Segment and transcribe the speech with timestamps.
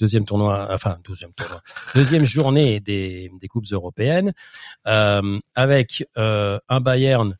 [0.00, 1.60] deuxième tournoi, enfin deuxième tournoi,
[1.94, 4.32] deuxième journée des, des coupes européennes,
[4.86, 7.36] euh, avec euh, un Bayern,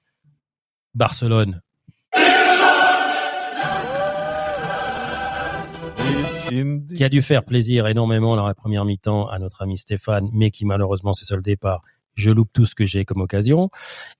[0.95, 1.63] Barcelone.
[6.97, 10.51] qui a dû faire plaisir énormément dans la première mi-temps à notre ami Stéphane, mais
[10.51, 11.83] qui malheureusement s'est soldé par
[12.17, 13.71] je loupe tout ce que j'ai comme occasion,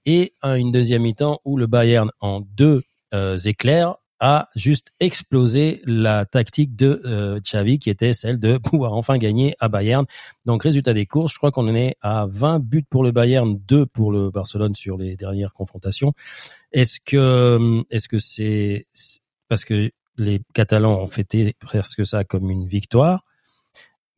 [0.07, 2.85] et une deuxième mi-temps où le Bayern en deux
[3.15, 8.93] euh, éclairs a juste explosé la tactique de euh, Xavi qui était celle de pouvoir
[8.93, 10.05] enfin gagner à Bayern.
[10.45, 13.59] Donc résultat des courses, je crois qu'on en est à 20 buts pour le Bayern,
[13.67, 16.13] 2 pour le Barcelone sur les dernières confrontations.
[16.73, 18.87] Est-ce que est-ce que c'est
[19.49, 23.25] parce que les Catalans ont fêté presque ça comme une victoire,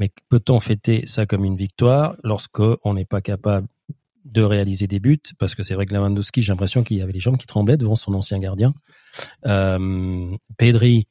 [0.01, 3.69] mais peut-on fêter ça comme une victoire lorsqu'on n'est pas capable
[4.25, 5.23] de réaliser des buts?
[5.39, 7.77] Parce que c'est vrai que Lewandowski, j'ai l'impression qu'il y avait les jambes qui tremblaient
[7.77, 8.75] devant son ancien gardien.
[9.47, 11.07] Euh, Pedri,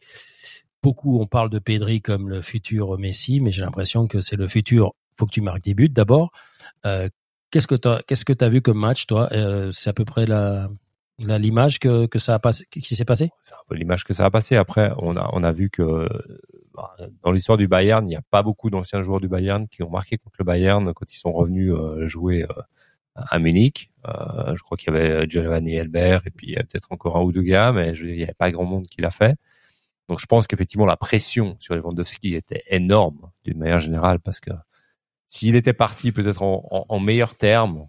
[0.81, 4.47] beaucoup on parle de Pedri comme le futur Messi, mais j'ai l'impression que c'est le
[4.47, 4.93] futur.
[5.17, 6.31] Faut que tu marques des buts d'abord.
[6.85, 7.09] Euh,
[7.51, 9.29] qu'est-ce que tu qu'est-ce que t'as vu comme match toi?
[9.31, 10.25] Euh, C'est à peu près
[11.19, 13.29] l'image que, ça a passé, qui s'est passé?
[13.41, 14.55] C'est un peu l'image que ça a passé.
[14.55, 16.07] Après, on a, on a vu que
[16.73, 19.83] bah, dans l'histoire du Bayern, il n'y a pas beaucoup d'anciens joueurs du Bayern qui
[19.83, 21.73] ont marqué contre le Bayern quand ils sont revenus
[22.07, 22.45] jouer
[23.15, 23.91] à Munich.
[24.07, 27.43] Euh, je crois qu'il y avait Giovanni Elbert et puis peut-être encore un ou deux
[27.43, 29.35] gars, mais je, il n'y avait pas grand monde qui l'a fait.
[30.09, 34.51] Donc je pense qu'effectivement la pression sur Lewandowski était énorme d'une manière générale parce que
[35.27, 37.87] s'il était parti peut-être en, en, en meilleurs termes,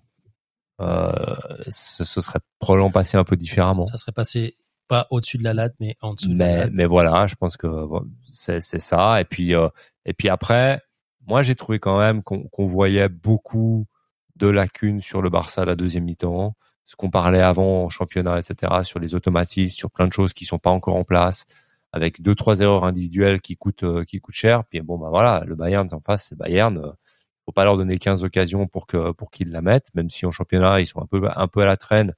[0.81, 1.13] euh,
[1.69, 3.87] ce, ce, serait probablement passé un peu différemment.
[3.87, 4.57] Ça serait passé
[4.89, 6.29] pas au-dessus de la latte, mais en dessous.
[6.29, 6.73] Mais, de la latte.
[6.75, 7.87] mais voilà, je pense que
[8.27, 9.21] c'est c'est ça.
[9.21, 9.69] Et puis euh,
[10.05, 10.81] et puis après,
[11.27, 13.87] moi j'ai trouvé quand même qu'on qu'on voyait beaucoup
[14.43, 16.57] de lacunes sur le Barça à la deuxième mi-temps.
[16.85, 20.45] Ce qu'on parlait avant en championnat, etc., sur les automatismes, sur plein de choses qui
[20.45, 21.47] sont pas encore en place,
[21.93, 24.65] avec deux trois erreurs individuelles qui coûtent euh, qui coûtent cher.
[24.65, 26.77] Puis bon bah voilà, le Bayern en face, c'est Bayern.
[26.79, 26.91] Euh,
[27.45, 30.33] faut pas leur donner 15 occasions pour que pour qu'ils la mettent, même si en
[30.33, 32.15] championnat ils sont un peu un peu à la traîne.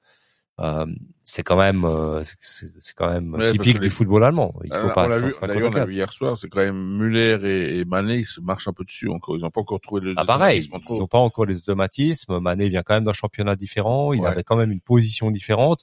[0.61, 0.85] Euh,
[1.25, 4.53] c'est quand même euh, c'est quand même Ouais, typique du les- football allemand.
[4.63, 6.95] Il faut Euh, pas on l'a vu, on l'a vu hier soir, c'est quand même
[6.97, 9.35] Muller et, et Mané, ils se marchent un peu dessus encore.
[9.35, 12.39] Ils n'ont pas encore trouvé le Ah pareil, ils n'ont pas encore les automatismes.
[12.39, 14.13] Mané vient quand même d'un championnat différent.
[14.13, 14.27] Il Ouais.
[14.27, 15.81] avait quand même une position différente.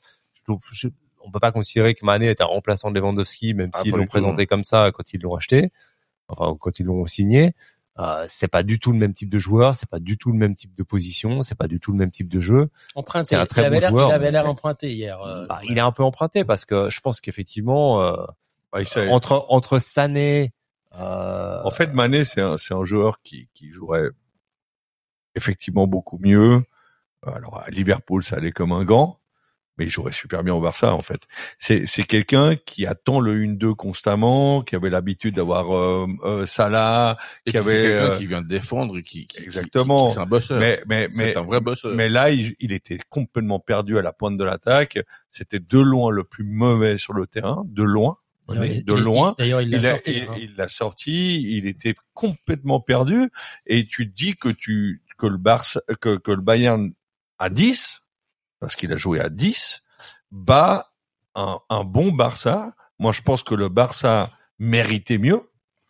[0.49, 0.89] Je je-
[1.25, 4.07] on peut pas considérer que Mané est un remplaçant de Lewandowski, même Ah, s'ils l'ont
[4.07, 5.71] présenté comme ça quand ils l'ont acheté,
[6.29, 7.53] enfin quand ils l'ont signé.
[7.99, 10.39] Euh, c'est pas du tout le même type de joueur, c'est pas du tout le
[10.39, 12.71] même type de position, c'est pas du tout le même type de jeu.
[12.95, 13.27] Emprunté.
[13.29, 15.21] c'est un très il avait bon l'air, joueur, Il avait l'air emprunté hier.
[15.21, 18.17] euh, Bah, il est un peu emprunté parce que je pense qu'effectivement euh,
[18.73, 18.81] Bah,
[19.11, 20.53] entre entre Sané,
[20.95, 24.09] euh, En fait, Mané, c'est un, c'est un joueur qui, qui jouerait
[25.35, 26.63] effectivement beaucoup mieux.
[27.27, 29.19] Alors, à Liverpool, ça allait comme un gant,
[29.79, 31.21] mais il jouerait super bien au Barça, en fait.
[31.59, 37.17] C'est, c'est quelqu'un qui attend le 1-2 constamment, qui avait l'habitude d'avoir euh, euh, Salah,
[37.47, 37.81] Et qui avait...
[37.83, 40.11] quelqu'un euh, qui vient de défendre et qui, qui Exactement.
[40.11, 40.61] c'est un bosseur.
[40.61, 41.95] mais, mais, mais, c'est un vrai bosseur.
[41.95, 44.99] mais là, il, il était complètement perdu à la pointe de l'attaque.
[45.31, 48.19] C'était de loin le plus mauvais sur le terrain, de loin.
[48.51, 49.35] il- de il- loin.
[49.39, 50.11] D'ailleurs, il l'a a- sorti.
[50.13, 50.35] il- hein.
[50.39, 53.31] il l'a sorti, il était complètement perdu
[53.67, 56.93] et tu te dis que tu que le Barça que, que le Bayern
[57.39, 58.02] à 10
[58.63, 59.83] parce qu'il a joué à 10
[60.31, 60.87] bat
[61.35, 62.75] un, un bon Barça.
[62.99, 65.43] Moi je pense que le Barça méritait mieux.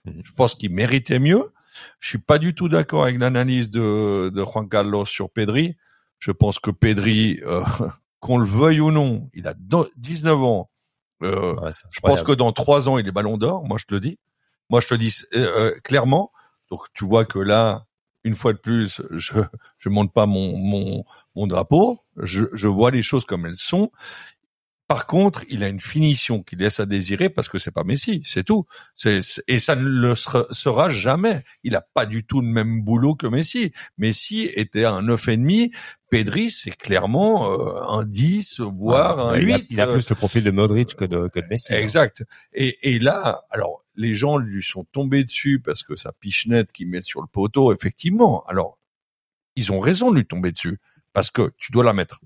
[0.07, 0.23] Mhm.
[0.25, 1.53] Je pense qu'il méritait mieux.
[2.01, 5.77] Je suis pas du tout d'accord avec l'analyse de de Juan Carlos sur Pedri.
[6.19, 7.63] Je pense que Pedri euh,
[8.21, 10.71] qu'on le veuille ou non, il a do- 19 ans.
[11.23, 13.65] Euh, ouais, je pense que dans trois ans, il est Ballon d'Or.
[13.65, 14.19] Moi, je te le dis.
[14.71, 16.33] Moi, je te le dis euh, clairement.
[16.71, 17.87] Donc, tu vois que là,
[18.25, 19.33] une fois de plus, je
[19.79, 22.01] je monte pas mon mon mon drapeau.
[22.17, 23.91] Je je vois les choses comme elles sont.
[24.89, 28.21] Par contre, il a une finition qui laisse à désirer parce que c'est pas Messi,
[28.27, 28.67] c'est tout.
[28.95, 31.45] C'est et ça ne le sera, jamais.
[31.63, 33.73] Il a pas du tout le même boulot que Messi.
[33.97, 35.73] Messi était un neuf et demi.
[36.11, 39.67] Pedri, c'est clairement euh, un 10, voire un il, a, 8.
[39.71, 41.73] il a euh, plus le profil de Modric que de que de Messi.
[41.73, 41.79] hein.
[41.79, 42.23] Exact.
[42.53, 46.89] Et, et là, alors, les gens lui sont tombés dessus parce que sa pichenette qu'il
[46.89, 48.45] met sur le poteau, effectivement.
[48.47, 48.79] Alors,
[49.57, 50.79] ils ont raison de lui tomber dessus
[51.13, 52.21] parce que tu dois la mettre.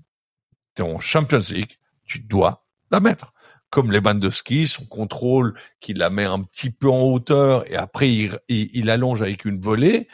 [0.75, 3.33] T'es en Champions League, tu dois la mettre.
[3.69, 8.39] Comme Lewandowski, son contrôle, qu'il la met un petit peu en hauteur et après il,
[8.47, 10.07] il, il allonge avec une volée.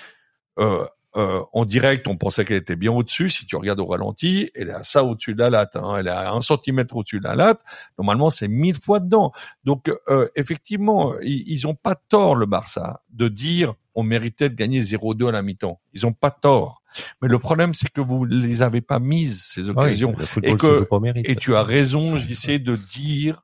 [0.58, 3.30] Euh, euh, en direct, on pensait qu'elle était bien au-dessus.
[3.30, 5.76] Si tu regardes au ralenti, elle est à ça au-dessus de la latte.
[5.76, 5.96] Hein.
[5.98, 7.62] Elle est à un centimètre au-dessus de la latte.
[7.98, 9.32] Normalement, c'est mille fois dedans.
[9.64, 14.56] Donc, euh, effectivement, ils, ils ont pas tort le Barça de dire on méritait de
[14.56, 15.80] gagner 0-2 à la mi-temps.
[15.94, 16.82] Ils ont pas tort.
[17.22, 20.16] Mais le problème, c'est que vous les avez pas mises ces occasions.
[20.42, 20.88] Et que-.
[21.26, 23.44] Et tu as raison, j'essaie de dire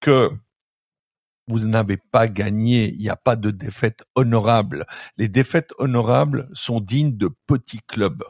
[0.00, 0.30] que
[1.48, 2.92] vous n'avez pas gagné.
[2.92, 4.86] Il n'y a pas de défaite honorable.
[5.16, 8.22] Les défaites honorables sont dignes de petits clubs.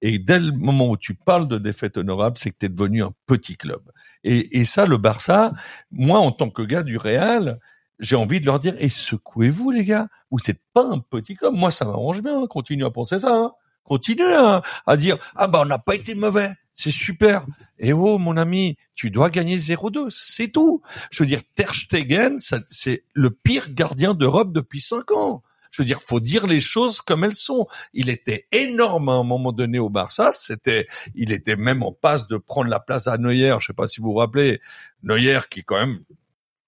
[0.00, 3.02] Et dès le moment où tu parles de défaite honorable, c'est que tu es devenu
[3.02, 3.82] un petit club.
[4.22, 5.52] Et, ça, le Barça,
[5.90, 7.58] moi, en tant que gars du Real,
[7.98, 10.08] j'ai envie de leur dire, et secouez-vous, les gars.
[10.30, 11.54] Vous n'êtes pas un petit club.
[11.54, 12.46] Moi, ça m'arrange bien.
[12.46, 13.34] Continue à penser ça.
[13.34, 13.52] Hein.
[13.82, 16.52] Continue à, à dire, ah bah, on n'a pas été mauvais.
[16.78, 17.44] C'est super.
[17.80, 20.06] Et oh, mon ami, tu dois gagner 0-2.
[20.10, 20.80] C'est tout.
[21.10, 25.42] Je veux dire, Ter Stegen, c'est le pire gardien d'Europe depuis cinq ans.
[25.72, 27.66] Je veux dire, faut dire les choses comme elles sont.
[27.94, 30.30] Il était énorme à un moment donné au Barça.
[30.30, 30.86] C'était,
[31.16, 33.56] il était même en passe de prendre la place à Neuer.
[33.58, 34.60] Je sais pas si vous vous rappelez.
[35.02, 36.04] Neuer qui est quand même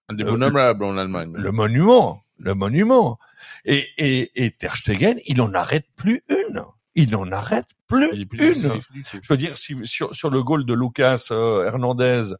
[0.09, 1.31] Un des bonhommables en Allemagne.
[1.33, 3.17] le monument, le monument.
[3.63, 6.65] Et, et, et Ter Stegen, il en arrête plus une.
[6.95, 8.79] Il en arrête plus une.
[8.93, 12.33] Je veux dire, si, sur, sur le goal de Lucas euh, Hernandez,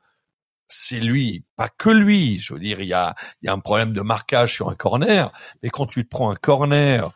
[0.68, 2.38] c'est lui, pas que lui.
[2.39, 4.75] Je veux dire, il y a, il y a un problème de marquage sur un
[4.75, 5.31] corner,
[5.62, 7.12] mais quand tu te prends un corner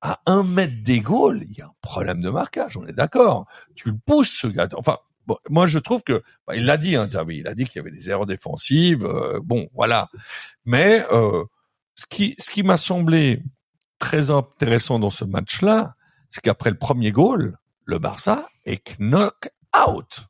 [0.00, 3.46] à un mètre des goals, il y a un problème de marquage, on est d'accord.
[3.74, 4.68] Tu le pousses, ce gars.
[4.76, 7.64] Enfin, bon, moi je trouve que, bah, il l'a dit, hein, Xavi, il a dit
[7.64, 9.06] qu'il y avait des erreurs défensives.
[9.06, 10.10] euh, bon, voilà.
[10.66, 11.44] Mais euh,
[11.94, 13.42] ce qui, ce qui m'a semblé
[13.98, 15.94] très intéressant dans ce match-là,
[16.34, 19.50] c'est qu'après le premier goal, le Barça est knock
[19.88, 20.24] out.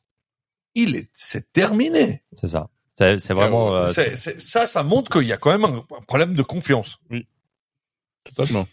[0.75, 2.23] Il est, c'est terminé.
[2.37, 2.69] C'est ça.
[2.93, 3.75] C'est c'est vraiment.
[3.75, 6.43] euh, C'est- c'est- ça, ça montre qu'il y a quand même un, un problème de
[6.43, 6.99] confiance.
[8.25, 8.67] Totalement.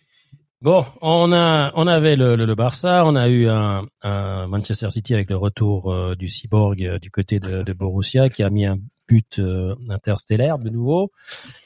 [0.61, 4.91] Bon, on a, on avait le, le, le Barça, on a eu un, un Manchester
[4.91, 8.49] City avec le retour euh, du cyborg euh, du côté de, de Borussia qui a
[8.49, 11.11] mis un but euh, interstellaire de nouveau.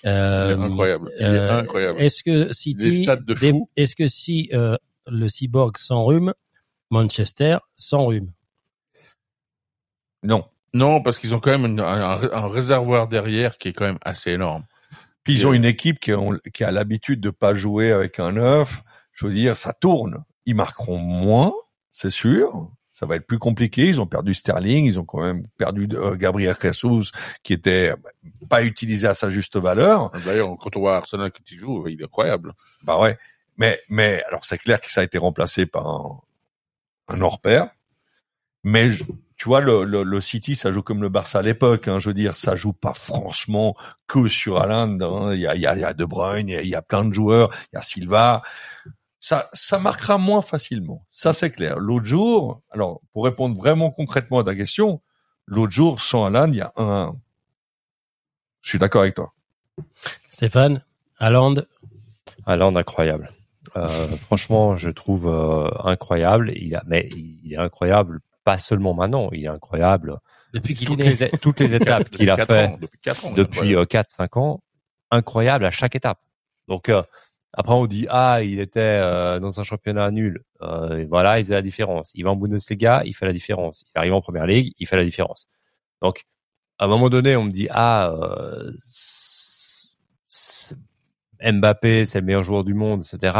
[0.03, 1.11] Il est Euh, incroyable.
[1.19, 1.99] Il est euh, incroyable.
[2.01, 3.07] Est-ce que Des City,
[3.75, 6.33] est-ce que si euh, le cyborg s'enrhume,
[6.91, 8.31] Manchester s'enrhume
[10.23, 10.45] Non.
[10.73, 14.31] Non, parce qu'ils ont quand même une- un, réservoir derrière qui est quand même assez
[14.31, 14.65] énorme.
[15.23, 18.33] Puis ils ont une équipe qui, ont- qui a l'habitude de pas jouer avec un
[18.33, 18.83] neuf.
[19.11, 20.23] Je veux dire, ça tourne.
[20.45, 21.53] Ils marqueront moins,
[21.91, 22.69] c'est sûr.
[22.91, 23.87] Ça va être plus compliqué.
[23.87, 27.11] Ils ont perdu Sterling, ils ont quand même perdu euh, Gabriel Jesus,
[27.43, 27.95] qui était euh,
[28.49, 30.11] pas utilisé à sa juste valeur.
[30.25, 32.53] D'ailleurs, quand on voit Arsenal il joue, il est incroyable.
[32.83, 33.17] Bah ouais.
[33.57, 36.21] Mais, mais alors c'est clair que ça a été remplacé par un,
[37.07, 37.69] un hors pair.
[38.63, 39.03] Mais je-
[39.37, 41.87] tu vois, le, le, le City, ça joue comme le Barça à l'époque.
[41.89, 43.75] Hein, je veux dire, ça joue pas franchement
[44.07, 44.97] que sur Haaland.
[45.01, 45.33] hein.
[45.33, 46.69] Il y, a, il y, a, il y a De Bruyne, il y a, il
[46.69, 48.41] y a plein de joueurs, il y a Silva.
[49.19, 51.05] Ça, ça marquera moins facilement.
[51.09, 51.79] Ça, c'est clair.
[51.79, 55.01] L'autre jour, alors pour répondre vraiment concrètement à ta question,
[55.47, 57.13] l'autre jour, sans Haaland, il y a un.
[58.61, 59.33] Je suis d'accord avec toi.
[60.29, 60.81] Stéphane,
[61.19, 61.55] Haaland,
[62.45, 63.31] Haaland incroyable.
[63.77, 66.51] Euh, franchement, je trouve euh, incroyable.
[66.55, 69.29] Il a, mais il est incroyable pas seulement maintenant.
[69.33, 70.17] Il est incroyable
[70.53, 73.31] depuis qu'il toutes les, toutes les étapes qu'il a quatre fait ans, depuis 4 ans.
[73.33, 74.61] depuis euh, 4-5 ans,
[75.11, 76.19] incroyable à chaque étape.
[76.69, 77.03] Donc euh,
[77.53, 81.43] après on dit ah il était euh, dans un championnat nul, euh, et voilà il
[81.45, 82.11] faisait la différence.
[82.15, 83.83] Il va en Bundesliga, il fait la différence.
[83.93, 85.47] Il arrive en Première Ligue, il fait la différence.
[86.01, 86.21] Donc
[86.77, 90.75] à un moment donné on me dit ah euh, c-
[91.43, 93.37] Mbappé c'est le meilleur joueur du monde, etc.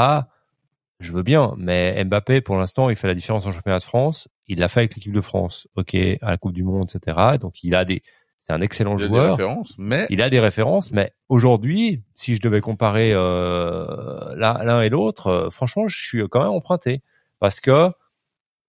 [1.00, 4.27] Je veux bien, mais Mbappé pour l'instant il fait la différence en championnat de France.
[4.47, 7.38] Il l'a fait avec l'équipe de France, ok, à la Coupe du Monde, etc.
[7.39, 8.01] Donc il a des,
[8.38, 9.31] c'est un excellent Il a des joueur.
[9.31, 13.86] références, mais Il a des références, mais aujourd'hui, si je devais comparer euh,
[14.36, 17.01] l'un l'un et l'autre, euh, franchement, je suis quand même emprunté
[17.39, 17.89] parce que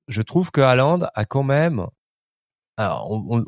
[0.08, 1.86] je trouve que Haaland a quand même.
[2.76, 3.44] Alors, on- on-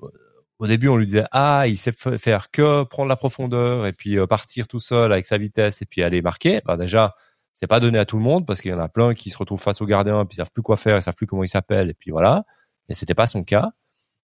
[0.59, 3.93] au début, on lui disait ah, il sait fa- faire que prendre la profondeur et
[3.93, 6.61] puis euh, partir tout seul avec sa vitesse et puis aller marquer.
[6.65, 7.15] Ben déjà,
[7.55, 9.37] c'est pas donné à tout le monde parce qu'il y en a plein qui se
[9.38, 11.49] retrouvent face au gardien puis ils savent plus quoi faire, ils savent plus comment il
[11.49, 12.45] s'appelle et puis voilà.
[12.88, 13.71] Et c'était pas son cas.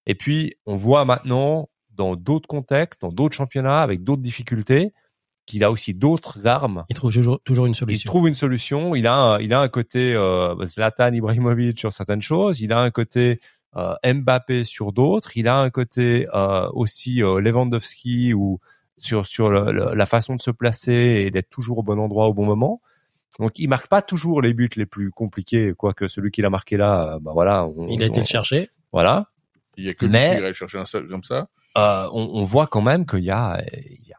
[0.07, 4.93] Et puis, on voit maintenant dans d'autres contextes, dans d'autres championnats, avec d'autres difficultés,
[5.47, 6.85] qu'il a aussi d'autres armes.
[6.89, 8.09] Il trouve toujours, toujours une Il solution.
[8.11, 8.95] trouve une solution.
[8.95, 12.61] Il a, un, il a un côté euh, Zlatan Ibrahimovic sur certaines choses.
[12.61, 13.41] Il a un côté
[14.05, 15.37] Mbappé sur d'autres.
[15.37, 18.61] Il a un côté euh, aussi euh, Lewandowski ou
[18.99, 22.27] sur sur le- le- la façon de se placer et d'être toujours au bon endroit
[22.29, 22.81] au bon moment.
[23.41, 26.77] Donc, il marque pas toujours les buts les plus compliqués, quoique celui qu'il a marqué
[26.77, 27.67] là, euh, bah voilà.
[27.67, 28.71] on- Il a été on- le chercher.
[28.93, 29.29] Voilà.
[29.77, 31.49] il y a que Mais- lui qui irait chercher un seul comme ça.
[31.77, 34.19] euh, on, on voit quand même qu'il y a, il y a,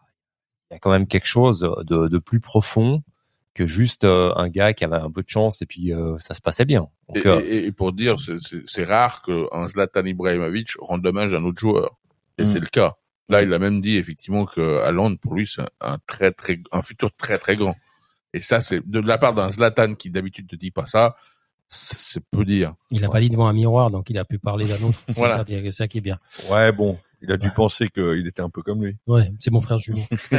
[0.69, 3.01] il y a quand même quelque chose de, de plus profond
[3.55, 6.33] que juste euh, un gars qui avait un peu de chance et puis euh, ça
[6.35, 6.87] se passait bien.
[7.15, 11.43] Et, Donc, et- et pour dire, c'est- rare qu'un Zlatan Ibrahimovic rende dommage à un
[11.45, 11.97] autre joueur.
[12.37, 12.47] Et Mm.
[12.47, 12.95] c'est le cas.
[13.29, 16.83] Là, il a même dit effectivement que Haaland, pour lui, c'est un, très très un
[16.83, 17.75] futur très très grand.
[18.33, 21.15] Et ça, c'est de la part d'un Zlatan qui d'habitude ne dit pas ça.
[21.67, 22.75] C'est peu dire.
[22.91, 24.99] Il n'a pas dit devant un miroir, donc il a pu parler d'un autre.
[25.17, 25.43] Voilà.
[25.47, 26.19] C'est ça qui est bien.
[26.51, 26.99] Ouais, bon.
[27.21, 28.97] Il a dû penser qu'il était un peu comme lui.
[29.07, 30.01] Ouais, c'est mon frère jumeau.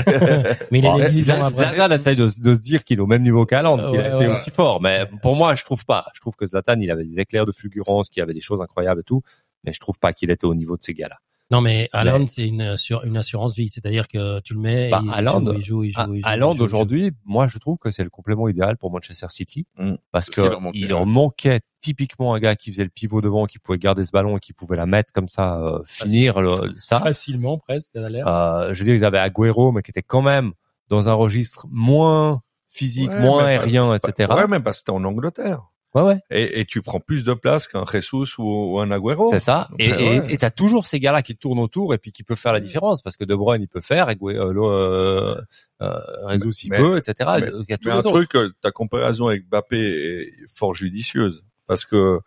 [0.71, 1.75] mais il ans Zlatan après.
[1.75, 4.15] Zlatan essaye de, de se dire qu'il est au même niveau qu'Haaland, qu'il Ouais, a
[4.15, 4.33] été ouais.
[4.33, 4.81] aussi fort.
[4.81, 6.05] Mais pour moi, je trouve pas.
[6.15, 9.01] Je trouve que Zlatan, il avait des éclairs de fulgurance, qu'il avait des choses incroyables
[9.01, 9.23] et tout.
[9.65, 11.17] Mais je trouve pas qu'il était au niveau de ces gars-là.
[11.53, 13.69] Non, mais Haaland, c'est une, assur- une assurance vie.
[13.71, 16.29] C'est-à-dire que tu le mets, Bah, Haaland, joue, il joue, il joue, il joue.
[16.29, 19.95] Haaland aujourd'hui, moi je trouve que c'est le complément idéal pour Manchester City Mm.
[20.11, 23.21] parce que qu'il leur manquait il leur manquait typiquement un gars qui faisait le pivot
[23.21, 26.41] devant, qui pouvait garder ce ballon et qui pouvait la mettre comme ça, euh, finir
[26.41, 26.99] le, ça.
[26.99, 28.27] Facilement, presque, ça a l'air.
[28.27, 30.53] Euh, je veux dire, ils avaient Agüero, mais qui était quand même
[30.89, 34.33] dans un registre moins physique, Ouais, moins aérien, etc.
[34.35, 35.63] Ouais, mais parce que c'était en Angleterre.
[35.97, 36.21] Ouais, ouais.
[36.31, 39.29] Et, et tu prends plus de place qu'un Jesus ou, ou un Agüero.
[39.31, 39.69] C'est ça.
[39.79, 40.33] Et Ben et- ouais.
[40.35, 43.03] et t'as toujours ces gars-là qui tournent autour et puis qui peuvent faire la différence
[43.03, 45.41] parce que De Bruyne il peut faire, Agüero, euh,
[45.83, 45.99] euh,
[46.33, 47.15] Jesus il Mais- peut, etc.
[47.41, 48.11] mais- Il y a Mais un autres.
[48.11, 52.21] truc, euh, ta comparaison avec Mbappé est fort judicieuse parce que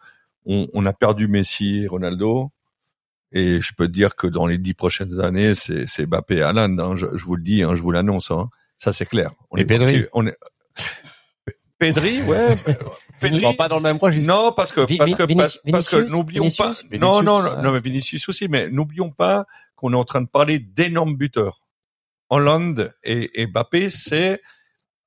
[0.46, 2.52] on, on a perdu Messi, et Ronaldo,
[3.32, 6.42] et je peux te dire que dans les dix prochaines années, c'est c'est Mbappé et
[6.42, 6.78] Haaland.
[6.80, 8.32] Hein, je, je vous le dis, hein, je vous l'annonce.
[8.32, 9.32] Hein, ça c'est clair.
[9.52, 9.94] On Et est Pedri.
[10.02, 10.38] parti- on est
[11.78, 12.56] Pedri, ouais.
[13.20, 13.42] Pedri.
[13.42, 13.98] Non, pas dans le même.
[14.26, 16.74] Non, parce que parce que parce, parce que n'oublions pas.
[17.00, 19.46] Non, non, non, non, mais Vinicius aussi, mais n'oublions pas
[19.76, 21.62] qu'on est en train de parler d'énormes buteurs.
[22.30, 24.42] Hollande et, et Mbappé, c'est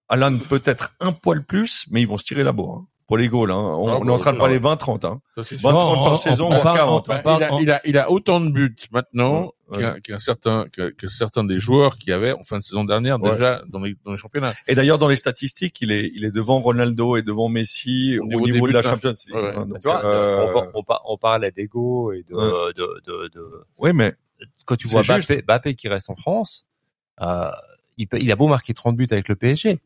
[0.09, 2.77] Hollande peut-être un poil plus, mais ils vont se tirer la bourre.
[2.77, 3.57] Hein, pour les goals, hein.
[3.57, 4.61] On, Ah, on est en bah, train de ça, parler ouais.
[4.61, 5.05] 20-30.
[5.05, 5.21] Hein.
[5.37, 5.79] Ça, c'est 20 sûr.
[5.81, 7.09] 30 on- par on- saison, on voire parle- 40.
[7.11, 7.19] on hein.
[7.23, 10.01] parle- il, a, il, a, il a autant de buts maintenant Ouais.
[10.03, 13.33] qu'un certain que, que certains des joueurs qui avaient en fin de saison dernière Ouais.
[13.33, 14.55] déjà dans les, dans les championnats.
[14.67, 18.25] Et d'ailleurs, dans les statistiques, il est, il est devant Ronaldo et devant Messi au,
[18.27, 18.91] niveau de la buts, hein.
[18.93, 19.35] Champions League.
[19.37, 19.55] Ouais, ouais.
[19.57, 19.67] hein.
[19.67, 22.73] Donc, Tu vois, euh, on, on, par- on parlait d'ego et de, Ouais.
[22.75, 24.15] de, de, de- oui, mais
[24.65, 26.65] quand tu vois Mbappé qui reste en France,
[27.21, 27.51] euh,
[27.99, 29.79] il, peut, il a beau marquer 30 buts avec le PSG,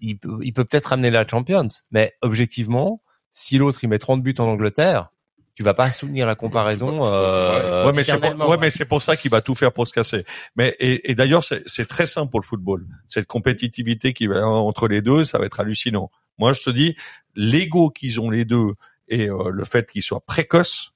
[0.00, 4.22] il peut, il peut peut-être ramener la Champions, mais objectivement, si l'autre il met 30
[4.22, 5.10] buts en Angleterre,
[5.54, 7.06] tu vas pas soutenir la comparaison.
[7.06, 9.86] Euh, ouais, mais c'est pour, ouais, mais c'est pour ça qu'il va tout faire pour
[9.86, 10.24] se casser.
[10.56, 12.86] Mais et, et d'ailleurs, c'est c'est très simple pour le football.
[13.06, 16.10] Cette compétitivité qui va entre les deux, ça va être hallucinant.
[16.38, 16.96] Moi, je te dis,
[17.34, 18.72] l'ego qu'ils ont les deux
[19.08, 20.92] et euh, le fait qu'ils soient précoces,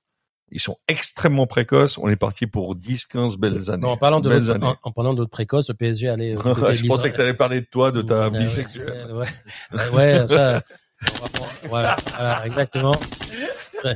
[0.53, 1.99] ils sont extrêmement précoces.
[1.99, 3.83] On est parti pour 10, 15 belles années.
[3.83, 4.67] Non, en parlant de belles l'autre- années.
[4.67, 6.37] en, en parlant d'autres précoces, le PSG allait.
[6.37, 9.09] euh, je pensais que tu allais parler de toi, de ta vie sexuelle.
[9.13, 9.27] Ouais,
[9.93, 10.63] ouais, ça.
[11.69, 11.97] voilà,
[12.45, 12.95] exactement.
[13.79, 13.95] Pré-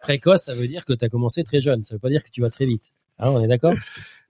[0.00, 1.84] précoce, ça veut dire que tu as commencé très jeune.
[1.84, 2.92] Ça veut pas dire que tu vas très vite.
[3.18, 3.74] Hein, on est d'accord?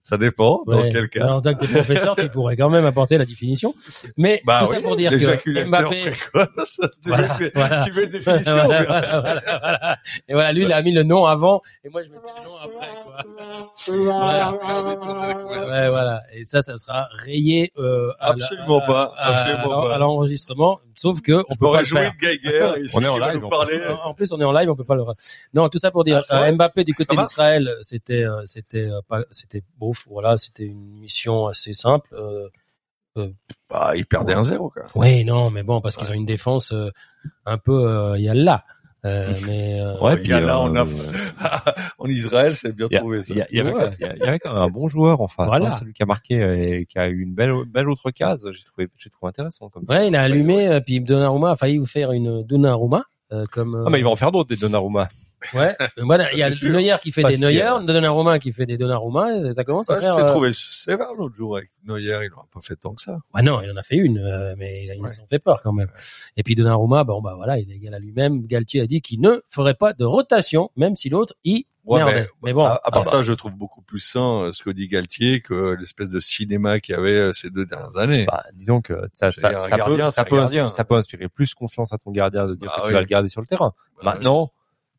[0.04, 0.88] Ça dépend dans Ouais.
[0.90, 1.23] quel cas.
[1.23, 3.73] Alors, en tant que professeur, tu pourrais quand même apporter la définition.
[4.16, 6.80] Mais Bah tout oui, ça pour dire que Mbappé, précoce.
[7.02, 7.85] Tu Voilà, veux, voilà.
[7.85, 9.99] tu veux une définition voilà, mais- voilà, voilà, voilà.
[10.28, 12.56] Et voilà, lui, il a mis le nom avant, et moi, je mettais le nom
[12.56, 13.16] après, quoi.
[13.87, 14.52] Voilà.
[14.52, 16.23] Ouais, voilà.
[16.35, 19.94] Et ça, ça sera rayé euh, à Absolument à- pas, à- absolument à- pas.
[19.94, 20.80] à l'enregistrement.
[20.94, 22.12] Sauf que on Je peut pas m'aurais le faire.
[22.12, 23.80] de Geiger ici, On est en live, parler.
[24.04, 25.04] En en plus, on est en live, on peut pas le.
[25.54, 29.00] Non, tout ça pour dire, Ah, euh, Mbappé du côté d'Israël, c'était, euh, c'était euh,
[29.09, 29.62] pas, c'était
[30.08, 32.14] Voilà, c'était une mission assez simple.
[32.14, 32.49] Euh,
[33.68, 34.84] Bah, il perdait un zéro, quoi.
[34.94, 36.88] oui, non, mais bon, parce qu'ils ont une défense euh,
[37.44, 38.64] un peu, euh, il y a là.
[39.04, 40.84] Euh, mais euh, Ouais, Il y a là, euh,
[41.99, 43.34] en Israël, c'est bien a- trouvé, ça.
[43.50, 43.90] il y avait, Ouais.
[44.00, 45.66] y quand même un bon joueur en face, Voilà.
[45.66, 46.34] hein, celui qui a marqué
[46.80, 48.49] et qui a eu une belle, belle autre case.
[48.52, 49.84] J'ai trouvé, j'ai trouvé intéressant comme.
[49.88, 53.02] ouais, il a allumé, euh, puis Donnarumma a failli vous faire une Donnarumma.
[53.32, 55.08] Euh, comme euh, Ah mais il va en faire d'autres des Donnarumma.
[55.54, 56.50] Ouais Mais voilà il y a.
[56.50, 59.90] Neuer qui fait Parce des Neuer a- Donnarumma qui fait des Donnarumma et ça commence
[59.90, 62.61] à Ouais, faire je t'ai euh, trouvé sévère l'autre jour avec Neuer, il n'aura pas
[62.61, 63.18] fait tant que ça.
[63.34, 65.08] Ouais, non, il en a fait une, euh, mais il- ils Ouais.
[65.20, 65.88] ont fait peur quand même.
[66.37, 68.46] Et puis Donnarumma, bon bah voilà, il est égal à lui-même.
[68.46, 72.20] Galtier a dit qu'il ne ferait pas de rotation, même si l'autre y Ouais, merdait.
[72.20, 74.62] mais- Mais, bon, à, à part ah, ça, je trouve beaucoup plus sain euh, ce
[74.62, 78.25] que dit Galtier que l'espèce de cinéma qu'il y avait euh, ces deux dernières années.
[78.26, 80.68] Bah, disons que ça, C'est ça, un ça gardien, peut, ça peut, gardien.
[80.68, 82.87] ça peut inspirer plus confiance à ton gardien de dire Bah que oui.
[82.87, 83.72] tu vas le garder sur le terrain.
[83.96, 84.52] Bah, Maintenant,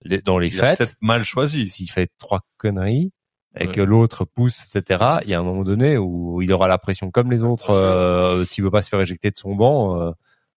[0.03, 1.69] les- dans les il fêtes, peut-être mal choisi.
[1.69, 3.11] s'il fait trois conneries
[3.55, 3.71] et Ouais.
[3.71, 7.11] que l'autre pousse, etc., il y a un moment donné où il aura la pression
[7.11, 10.11] comme les autres, euh, s'il veut pas se faire éjecter de son banc, euh,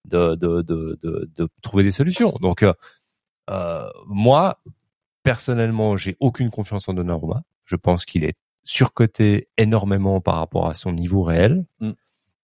[0.06, 2.32] de, de, de, de, de trouver des solutions.
[2.40, 2.72] Donc, euh,
[3.50, 4.60] euh, moi,
[5.22, 7.42] personnellement, j'ai aucune confiance en Donnarumma.
[7.64, 11.66] Je pense qu'il est surcoté énormément par rapport à son niveau réel.
[11.80, 11.90] Mm.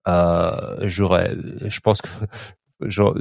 [0.08, 1.34] Euh, j'aurais,
[1.66, 2.08] je pense que
[2.82, 3.16] genre,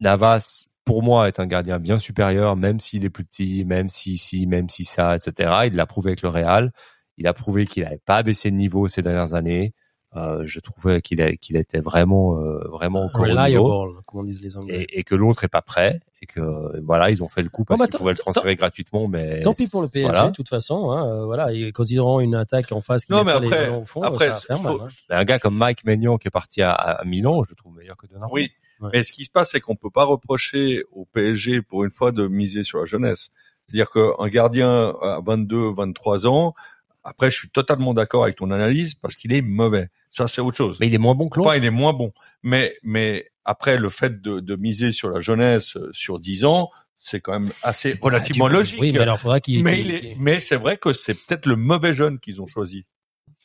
[0.00, 4.16] Navas, pour moi, est un gardien bien supérieur, même s'il est plus petit, même si
[4.16, 5.64] si, même si ça, etc.
[5.66, 6.72] Il l'a prouvé avec le Real.
[7.18, 9.74] Il a prouvé qu'il n'avait pas baissé de niveau ces dernières années.
[10.16, 14.24] Euh, je trouvais qu'il qu'il était vraiment euh, vraiment encore au niveau reliable, comme on
[14.24, 14.86] disent les Anglais.
[14.88, 17.66] et, et que l'autre est pas prêt et que voilà ils ont fait le coup
[17.66, 20.28] parce bah, qu'ils pouvaient le transférer gratuitement mais Tant pis pour le PSG, voilà.
[20.28, 20.90] de toute façon.
[20.92, 23.46] Hein, euh, voilà, et quand ils auront une attaque en face qui Non, mais les
[23.48, 24.72] après- ballons au fond, après, ça va faire je mal.
[24.76, 24.94] trouve- hein.
[25.10, 27.74] Mais un gars comme Mike Maignan qui est parti à, à Milan je le trouve
[27.76, 28.50] meilleur que Donnarumma Oui.
[28.80, 28.90] Ouais.
[28.94, 32.12] Mais ce qui se passe, c'est qu'on peut pas reprocher au PSG pour une fois
[32.12, 33.28] de miser sur la jeunesse.
[33.66, 36.54] C'est-à-dire qu'un gardien à 22, 23 ans
[37.08, 39.88] Après, je suis totalement d'accord avec ton analyse parce qu'il est mauvais.
[40.10, 40.76] Ça, c'est autre chose.
[40.80, 41.48] Mais il est moins bon que l'autre.
[41.50, 42.12] Enfin, il est moins bon.
[42.42, 46.70] Mais, mais après, le fait de, de miser sur la jeunesse euh, sur 10 ans,
[46.96, 48.80] c'est quand même assez relativement Ah, tu- logique.
[48.80, 49.62] Oui, mais alors faudra qu'il.
[49.62, 52.84] mais, il est- mais c'est vrai que c'est peut-être le mauvais jeune qu'ils ont choisi.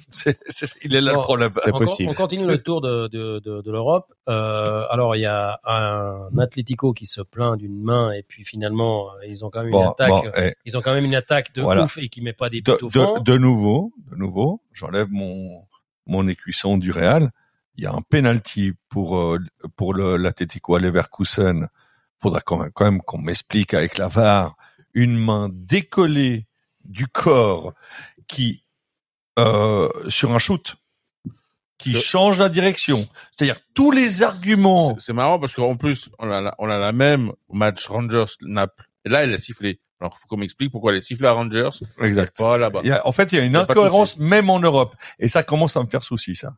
[0.09, 1.51] C'est, c'est- il est là Bon, le problème.
[1.53, 2.09] c'est on, possible.
[2.09, 4.13] on continue le tour de, de, de, de l'Europe.
[4.29, 9.09] Euh, alors il y a un Atlético qui se plaint d'une main et puis finalement
[9.11, 10.09] euh, ils ont quand même une attaque.
[10.09, 11.83] bon, eh, Ils ont quand même une attaque de Voilà.
[11.83, 13.19] ouf et qui met pas des de, buts au fond.
[13.19, 15.63] de, de nouveau, de nouveau, j'enlève mon
[16.05, 17.31] mon écuisson du Real.
[17.75, 19.39] Il y a un penalty pour euh,
[19.75, 21.67] pour le l'Atlético à Leverkusen.
[22.21, 24.55] Faudra quand même, quand même qu'on m'explique avec la VAR
[24.93, 26.45] une main décollée
[26.85, 27.73] du corps
[28.27, 28.62] qui
[29.39, 30.75] euh, sur un shoot
[31.77, 33.07] qui change la direction.
[33.31, 34.95] C'est-à-dire tous les arguments.
[34.99, 38.85] C'est- marrant parce qu'en plus, on a, la, on a la même match Rangers-Naples.
[39.05, 39.79] Et là, elle a sifflé.
[39.99, 41.69] Alors, faut qu'on m'explique pourquoi elle a sifflé à Rangers.
[42.01, 42.37] Exact.
[42.37, 42.81] Pas là-bas.
[42.83, 44.95] Il y a- en fait, il y a une y a incohérence même en Europe,
[45.19, 46.53] et ça commence à me faire souci, ça.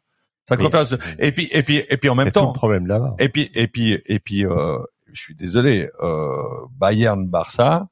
[0.47, 0.69] Ça Oui.
[0.69, 2.85] commence à- Et puis, et puis, et puis en même C'est tout temps, le problème
[2.85, 3.15] là-bas.
[3.17, 4.77] Et puis et puis et puis euh,
[5.11, 6.33] je suis désolé, euh,
[6.77, 7.87] Bayern Barça,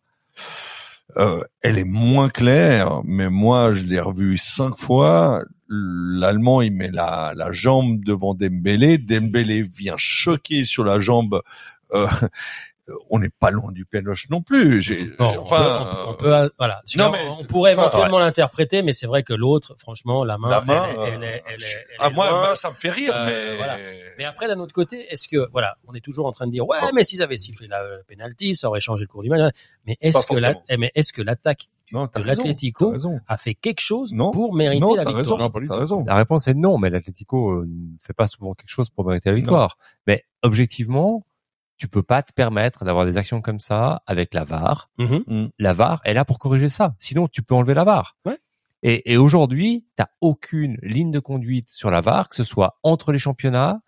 [1.18, 5.44] euh, elle est moins claire, mais moi je l'ai revue cinq fois.
[5.70, 11.42] L'Allemand il met la, la jambe devant Dembélé, Dembélé vient choquer sur la jambe.
[11.94, 12.08] Euh,
[13.10, 14.82] on n'est pas loin du pénoche non plus.
[15.18, 16.82] Bon, enfin, on peut, on peut, euh, voilà.
[16.98, 20.50] non, Non, mais- on pourrait éventuellement l'interpréter, mais c'est vrai que l'autre, franchement, la main,
[20.50, 22.56] La main, elle, est- elle, est- euh, elle, est- elle ah, est moi, loin.
[22.56, 23.78] ça me fait rire, Euh, mais voilà.
[24.18, 26.68] Mais après, d'un autre côté, est-ce que, voilà, on est toujours en train de dire,
[26.68, 29.54] ouais, mais s'ils avaient sifflé la, le penalty, ça aurait changé le cours du match.
[29.88, 30.64] Mais est-ce Pas que la, forcément.
[30.70, 32.94] eh, mais est-ce que l'attaque de l'Atlético
[33.28, 34.32] a fait quelque chose Non.
[34.32, 35.16] pour mériter Non, la victoire?
[35.18, 35.74] raison, Non, tout.
[35.74, 36.04] raison.
[36.06, 39.30] La réponse est non, mais l'Atlético euh, ne fait pas souvent quelque chose pour mériter
[39.30, 39.78] la victoire.
[40.08, 41.24] Mais objectivement,
[41.84, 44.90] tu peux pas te permettre d'avoir des actions comme ça avec la VAR.
[45.00, 45.50] Mhm.
[45.60, 46.96] La VAR est là pour corriger ça.
[46.98, 48.16] Sinon, tu peux enlever la VAR.
[48.26, 48.38] Ouais.
[48.84, 53.12] Et, et aujourd'hui, t'as aucune ligne de conduite sur la VAR, que ce soit entre
[53.12, 53.82] les championnats,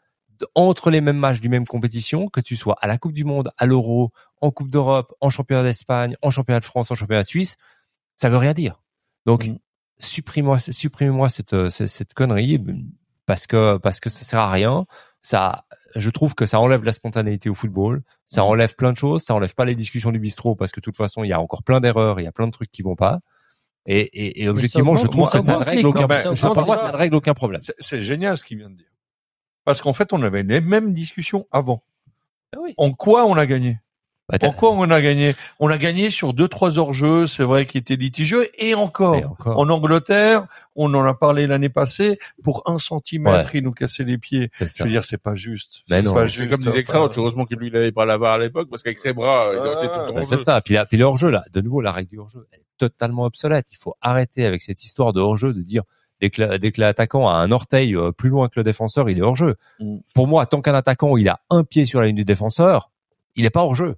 [0.55, 3.51] entre les mêmes matchs du même compétition, que tu sois à la Coupe du Monde,
[3.57, 4.11] à l'Euro,
[4.41, 7.55] en Coupe d'Europe, en championnat d'Espagne, en championnat de France, en championnat de Suisse,
[8.17, 8.81] ça veut rien dire.
[9.25, 9.57] Donc, Mhm.
[9.99, 12.61] supprimez-moi, supprimez-moi cette, euh, cette, cette connerie
[13.25, 14.85] parce que parce que ça sert à rien.
[15.25, 18.03] Ça, je trouve que ça enlève la spontanéité au football.
[18.27, 19.23] Ça enlève plein de choses.
[19.23, 21.39] Ça enlève pas les discussions du bistrot parce que de toute façon, il y a
[21.41, 22.19] encore plein d'erreurs.
[22.19, 23.21] Il y a plein de trucs qui vont pas.
[23.87, 26.07] Et, et, et objectivement, je trouve que ça ça ne règle aucun.
[26.13, 27.61] ça je- augmente Pour moi, les ça ne règle aucun problème.
[27.63, 28.85] C'est- C'est génial ce qu'il vient de dire.
[29.63, 31.83] Parce qu'en fait, on avait les mêmes discussions avant.
[32.55, 32.75] Ah oui.
[32.77, 33.79] En quoi on a gagné?
[34.27, 37.43] Bah, t'as- En quoi on a gagné On a gagné sur deux trois hors-jeux, c'est
[37.43, 39.15] vrai, qui étaient litigieux, et encore.
[39.17, 39.59] Et encore.
[39.59, 44.17] En Angleterre, on en a parlé l'année passée, pour un centimètre, ils nous cassaient les
[44.17, 44.49] pieds.
[44.51, 45.81] C'est Je veux dire, c'est pas juste.
[45.89, 46.13] Mais C'est non.
[46.15, 46.49] pas juste.
[46.49, 48.81] comme disait Enfin, Crouch, heureusement que lui, il avait pas la VAR à l'époque, parce
[48.81, 50.43] qu'avec ses bras, il aurait été tout le temps Bah, c'est jeu.
[50.43, 50.59] ça.
[50.61, 53.25] Puis, la, puis le hors-jeu, là, de nouveau, la règle du hors-jeu, elle est totalement
[53.25, 53.67] obsolète.
[53.71, 55.83] Il faut arrêter avec cette histoire de hors-jeu, de dire
[56.19, 59.07] dès que, la- dès que l'attaquant a un orteil euh, plus loin que le défenseur,
[59.07, 59.53] il est hors-jeu.
[59.79, 59.97] Mm.
[60.15, 62.89] Pour moi, tant qu'un attaquant, il a un pied sur la ligne du défenseur,
[63.35, 63.89] il est pas hors-jeu.
[63.89, 63.95] Mm.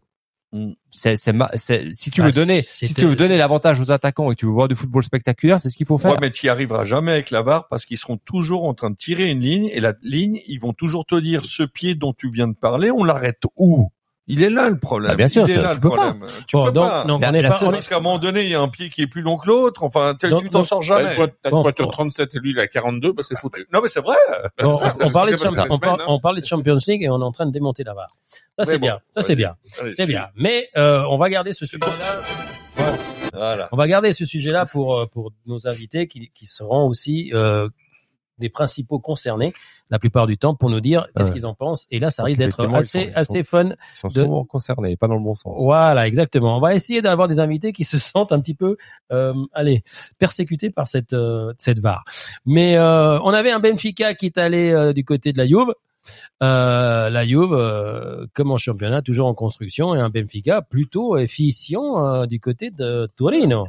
[0.91, 4.39] C'est, si tu Bah, veux donner, si tu veux donner l'avantage aux attaquants et que
[4.39, 6.11] tu veux voir du football spectaculaire, c'est ce qu'il faut faire.
[6.11, 8.89] Ouais, mais tu y arriveras jamais avec la VAR parce qu'ils seront toujours en train
[8.89, 12.13] de tirer une ligne et la ligne, ils vont toujours te dire ce pied dont
[12.13, 13.89] tu viens de parler, on l'arrête où?
[14.29, 15.11] Il est là le problème.
[15.11, 16.19] Bah, bien sûr, il est tu- là tu le peux problème.
[16.47, 17.03] Tu Bon, peux donc, pas.
[17.05, 18.67] donc, La- on est la seule- Parce qu'à un moment donné, il y a un
[18.67, 19.83] pied qui est plus long que l'autre.
[19.83, 21.15] Enfin, tu Donc- tu t'en sors jamais.
[21.15, 21.91] t'as une Bon, pointure bon.
[21.91, 23.65] 37 et lui, il a 42, bah, c'est foutu.
[23.73, 24.15] Non, mais c'est vrai.
[24.41, 24.93] Bah, ça.
[24.99, 25.67] on, on parlait de cette on, semaine,
[25.99, 26.05] hein.
[26.07, 28.07] on parlait de Champions League et on est en train de démonter la VAR.
[28.59, 29.55] Ça c'est bon, bien, ça c'est bien,
[29.91, 30.27] c'est bien.
[30.35, 32.21] Mais euh, on va garder ce sujet-là.
[33.33, 33.69] Voilà.
[33.71, 37.69] On va garder ce sujet-là pour euh, pour nos invités qui, qui seront aussi euh,
[38.39, 39.53] des principaux concernés
[39.89, 41.33] la plupart du temps pour nous dire qu'est-ce Ouais.
[41.35, 41.87] qu'ils en pensent.
[41.91, 43.69] Et là, ça Parce risque d'être ils assez sont- assez fun.
[43.69, 45.61] Ils sont de- souvent concernés, pas dans le bon sens.
[45.63, 46.57] Voilà, exactement.
[46.57, 48.77] On va essayer d'avoir des invités qui se sentent un petit peu,
[49.11, 49.83] euh, allez,
[50.19, 52.03] persécutés par cette euh, cette VAR.
[52.45, 55.73] Mais euh, on avait un Benfica qui est allé euh, du côté de la Juve.
[56.43, 62.03] Euh, la Juve, euh, comme en championnat, toujours en construction, et un Benfica plutôt efficient
[62.05, 63.67] euh, du côté de Torino.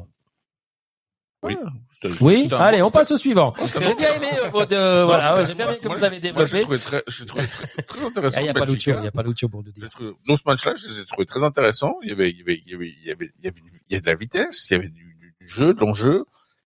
[1.45, 1.57] Oui.
[1.91, 3.55] C'était- Oui, allez, on passe au suivant.
[3.81, 6.45] J'ai bien aimé euh, votre, euh, voilà, j'ai bien aimé que moi, vous avez Moi,
[6.45, 6.51] développé.
[6.51, 8.41] j'ai trouvé très, j'ai trouvé très, très intéressant.
[8.41, 8.65] Il n'y a pas.
[8.65, 9.89] Lucio, il n'y a pas Lucio pour le dire.
[10.27, 11.97] Dans ce match-là, je les ai trouvés très intéressants.
[12.03, 13.61] Il y avait, il y avait, il y avait, il y avait, il y avait,
[13.89, 16.25] il y avait de la vitesse, il y avait du, du, du jeu, de l'enjeu.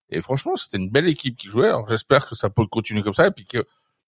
[0.09, 1.67] Et franchement, c'était une belle équipe qui jouait.
[1.67, 3.65] Alors, j'espère que ça peut continuer comme ça et puis que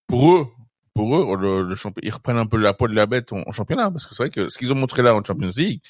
[0.08, 0.48] pour eux,
[0.96, 3.44] pour eux, le, le champion, ils reprennent un peu la peau de la bête en,
[3.46, 5.82] en championnat parce que c'est vrai que ce qu'ils ont montré là en Champions League,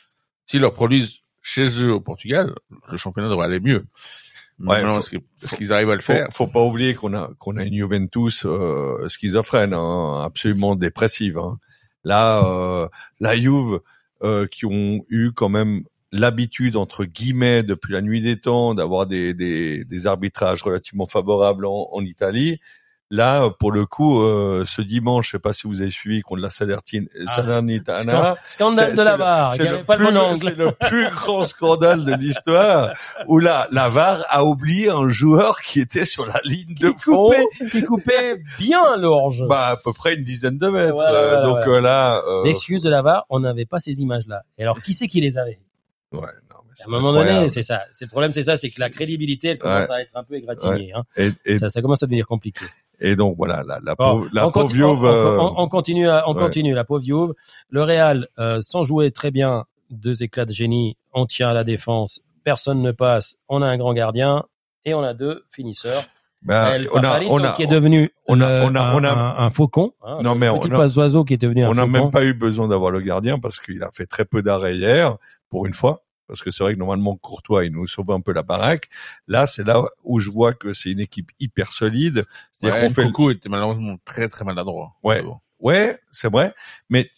[0.45, 2.53] s'ils leur produisent chez eux au Portugal,
[2.91, 3.85] le championnat devrait aller mieux.
[4.59, 6.27] Ouais, qu'ils est-ce qu'ils arrivent à le faire?
[6.31, 11.37] Faut, faut pas oublier qu'on a qu'on a une Juventus euh, schizophrène, hein, absolument dépressive.
[11.37, 11.59] hein.
[12.05, 12.87] Là, euh,
[13.19, 13.79] la Juve
[14.23, 19.07] euh, qui ont eu quand même l'habitude entre guillemets depuis la nuit des temps d'avoir
[19.07, 22.59] des, des, des arbitrages relativement favorables en, en Italie.
[23.11, 26.41] Là, pour le coup, euh, ce dimanche, je sais pas si vous avez suivi contre
[26.41, 27.35] la Salernitana, Ah.
[27.35, 29.53] Salernitana Scandale de la VAR.
[29.53, 30.37] Il c'est n'y le avait pas le plus- bon angle.
[30.37, 32.93] C'est le plus grand scandale de l'histoire
[33.27, 37.27] où la, la VAR a oublié un joueur qui était sur la ligne de fond.
[37.29, 39.43] coupait, qui coupait bien l'orge.
[39.47, 40.95] Bah, à peu près une dizaine de mètres.
[40.95, 44.41] Voilà, Euh, voilà, donc là, euh, L'excuse de la VAR, on n'avait pas ces images-là.
[44.57, 45.59] Et alors, qui c'est qui les avait?
[46.11, 47.35] Ouais, À un moment incroyable.
[47.37, 47.83] donné, c'est ça.
[47.93, 50.33] C'est le problème, c'est ça, c'est que la crédibilité, elle commence à être un peu
[50.35, 50.91] égratignée.
[50.93, 51.03] Hein.
[51.17, 52.65] Et, et, Ça, ça commence à devenir compliqué.
[52.99, 56.09] Et donc voilà, la, la Bon, pauvre, la on, pauvre on, euh, on- on continue,
[56.09, 56.41] à- on ouais.
[56.41, 57.33] continue, la pauvre Juve.
[57.69, 61.63] Le Real, euh, sans jouer très bien, deux éclats de génie, on tient à la
[61.63, 64.43] défense, personne ne passe, on a un grand gardien
[64.85, 66.03] et on a deux finisseurs.
[66.41, 69.03] bah, on a, on a, qui est devenu on a- le- on a- un, on
[69.03, 71.69] a- un- un faucon, hein, Non, mais petit on a- oiseau qui est devenu un
[71.69, 71.91] on n'a faucon.
[71.91, 75.17] même pas eu besoin d'avoir le gardien parce qu'il a fait très peu d'arrêts hier,
[75.49, 76.03] pour une fois.
[76.27, 78.89] Parce que c'est vrai que normalement Courtois il nous sauve un peu la baraque.
[79.27, 82.25] Là c'est là où je vois que c'est une équipe hyper solide.
[82.51, 84.95] C'est-à-dire Ouais, qu'on fait le- Coco était malheureusement très très maladroit.
[85.03, 85.23] Ouais.
[85.59, 86.53] Ouais, c'est vrai.
[86.89, 87.09] Mais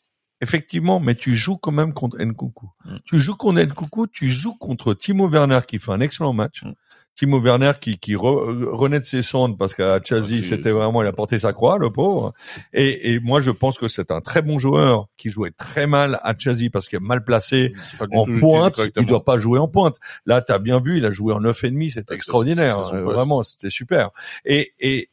[0.42, 2.70] effectivement, mais tu joues quand même contre Nkoukou.
[2.86, 2.98] Mm.
[3.06, 6.64] Tu joues contre Nkoukou, tu joues contre Timo Werner qui fait un excellent match.
[6.64, 6.74] Mm.
[7.16, 11.02] Timo Werner qui, qui re- renaît de ses cendres parce qu'à Chelsea, Ah, c'était vraiment,
[11.02, 12.32] il a porté sa croix, le pauvre.
[12.74, 16.20] Et, et moi, je pense que c'est un très bon joueur qui jouait très mal
[16.22, 18.80] à Chelsea parce qu'il est mal placé du en pointe.
[18.98, 19.98] Il doit pas jouer en pointe.
[20.28, 22.94] Là, tu as bien vu, il a joué en neuf et demi, c'était Ouais, extraordinaire.
[22.94, 23.02] Euh.
[23.06, 24.12] Vraiment, c'était super.
[24.46, 25.10] Et, et,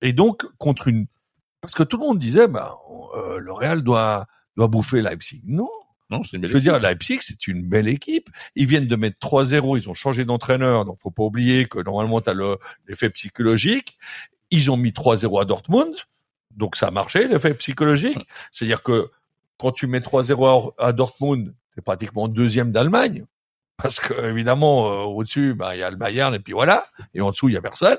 [0.00, 1.06] et donc, contre une,
[1.60, 2.76] parce que tout le monde disait, bah,
[3.16, 4.26] euh, le Real doit,
[4.58, 5.42] doit bouffer Leipzig.
[5.46, 5.70] Non.
[6.10, 6.78] Non, c'est une belle Je veux dire.
[6.78, 8.28] Leipzig, c'est une belle équipe.
[8.56, 12.20] Ils viennent de mettre 3-0, ils ont changé d'entraîneur, donc faut pas oublier que normalement,
[12.20, 12.34] tu as
[12.86, 13.98] l'effet psychologique.
[14.50, 15.94] Ils ont mis 3-0 à Dortmund,
[16.50, 18.26] donc ça a marché, l'effet psychologique.
[18.50, 19.10] C'est-à-dire que
[19.58, 23.26] quand tu mets 3-0 à à Dortmund, c'est pratiquement deuxième d'Allemagne.
[23.76, 26.86] Parce que évidemment, euh, au-dessus, bah, il y a le Bayern, et puis voilà.
[27.14, 27.98] Et en dessous, il y a personne.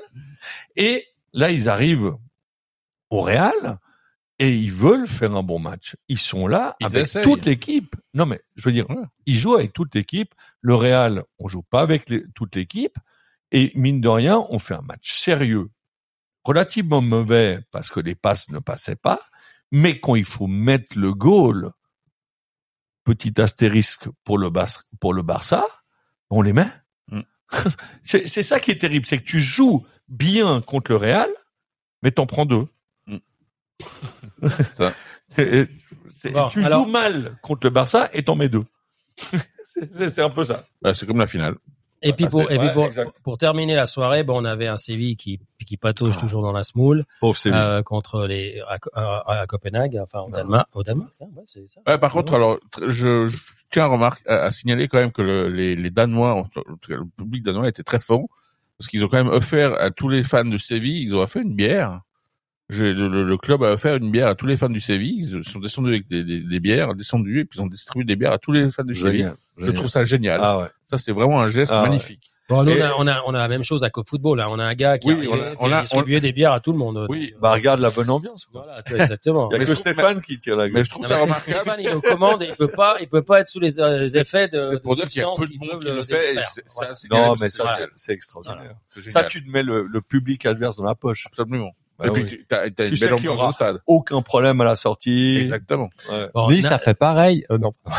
[0.76, 2.14] Et là, ils arrivent
[3.08, 3.78] au Real,
[4.40, 5.96] et ils veulent faire un bon match.
[6.08, 7.22] Ils sont là Ils avec essayent.
[7.22, 7.94] toute l'équipe.
[8.14, 8.96] Non, mais je veux dire, Ouais.
[9.26, 10.34] ils jouent avec toute l'équipe.
[10.62, 12.96] Le Real, on joue pas avec les- toute l'équipe.
[13.52, 15.68] Et mine de rien, on fait un match sérieux,
[16.44, 19.20] relativement mauvais parce que les passes ne passaient pas.
[19.72, 21.70] Mais quand il faut mettre le goal,
[23.04, 25.64] petit astérisque pour le, Bas- pour le Barça,
[26.30, 26.66] on les met.
[27.08, 27.20] Mm.
[28.02, 31.28] c'est c'est ça qui est terrible, c'est que tu joues bien contre le Real,
[32.02, 32.66] mais t'en prends deux.
[34.74, 34.92] Ça.
[36.32, 38.64] Bon, tu alors- joues mal contre le Barça et t'en mets deux.
[39.90, 40.64] C'est- un peu ça.
[40.82, 41.54] Bah, c'est comme la finale.
[42.02, 43.20] Et puis pour, c'est- et puis ouais, pour, exact.
[43.22, 46.20] pour terminer la soirée, bon, on avait un Séville qui, qui patauge Ah.
[46.20, 47.04] toujours dans la smoule,
[47.46, 51.68] euh, contre les, à, à- à Copenhague, enfin, au Danemark, au Danemark, hein, ouais, c'est
[51.70, 51.80] ça.
[51.86, 53.36] Ouais, par contre, alors, je, je
[53.70, 56.48] tiens à, remarquer, à, à signaler quand même que le, les, les Danois,
[56.88, 58.26] le public danois était très fort,
[58.78, 61.42] parce qu'ils ont quand même offert à tous les fans de Séville, ils ont offert
[61.42, 62.00] une bière.
[62.70, 65.28] Le, le- le club a offert une bière à tous les fans du Séville.
[65.34, 68.16] Ils sont descendus avec des, des, des bières, descendus et puis ils ont distribué des
[68.16, 69.32] bières à tous les fans du Séville.
[69.58, 70.40] Je trouve ça génial.
[70.42, 70.66] Ah ouais.
[70.84, 71.88] Ça, c'est vraiment un geste Ah ouais.
[71.88, 72.30] magnifique.
[72.48, 74.38] Bon, nous, on, a, on, a, on a la même chose à CoFootball.
[74.38, 74.50] Là.
[74.50, 75.80] On a un gars qui Oui, a, arrivé, on a- puis on il a- a
[75.82, 77.06] distribué des bières à tout le monde.
[77.08, 77.30] Oui.
[77.30, 78.46] Donc, Bah regarde la bonne ambiance.
[78.46, 78.64] quoi.
[78.64, 79.48] Voilà, exactement.
[79.50, 80.78] Il y a Mais que Stéphane qui tire la gueule.
[80.78, 81.56] Mais je trouve Non, ça remarquable.
[81.60, 84.00] Stéphane, il nous commande et il peut pas, il peut pas être sous les, euh,
[84.00, 85.88] les effets de, C'est pour de dire qu'il y a peu de qui monde qui
[85.90, 86.34] le fait.
[87.10, 88.74] Non, mais ça, c'est- extraordinaire.
[88.88, 91.26] C'est Ça, tu te mets le, le public adverse dans la poche.
[91.28, 91.70] Absolument.
[92.00, 92.46] Bah et puis, oui.
[92.50, 93.78] as, t'as une belle qu'il y ambiance aura au stade.
[93.86, 95.36] aucun problème à la sortie.
[95.38, 95.88] Exactement.
[96.10, 96.28] Ouais.
[96.34, 97.44] Bon, Nice na- a fait pareil.
[97.50, 97.74] Euh, non.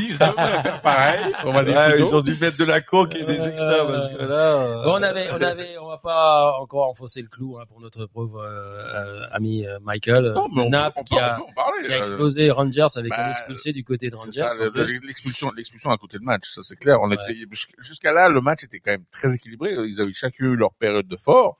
[0.00, 1.20] Ils devraient faire pareil.
[1.44, 4.08] On va dire Ouais, ils ont dû mettre de la coke et des extras parce
[4.08, 4.54] que là.
[4.54, 7.80] euh, Bon, on avait, on avait, on va pas encore enfoncer le clou hein, pour
[7.80, 8.48] notre pauvre euh,
[8.94, 11.52] euh, ami euh, Michael Non, mais on, Nap peut, on, qui a, on peut en
[11.54, 11.82] parler.
[11.86, 14.56] qui a euh, explosé Rangers avec bah, un expulsé du côté de C'est Rangers.
[14.56, 17.00] ça, l'expulsion, l'expulsion à côté de match, ça c'est clair.
[17.00, 17.16] On Ouais.
[17.16, 19.72] était jusqu'- jusqu'à là, le match était quand même très équilibré.
[19.86, 21.58] Ils avaient chacun eu leur période de fort.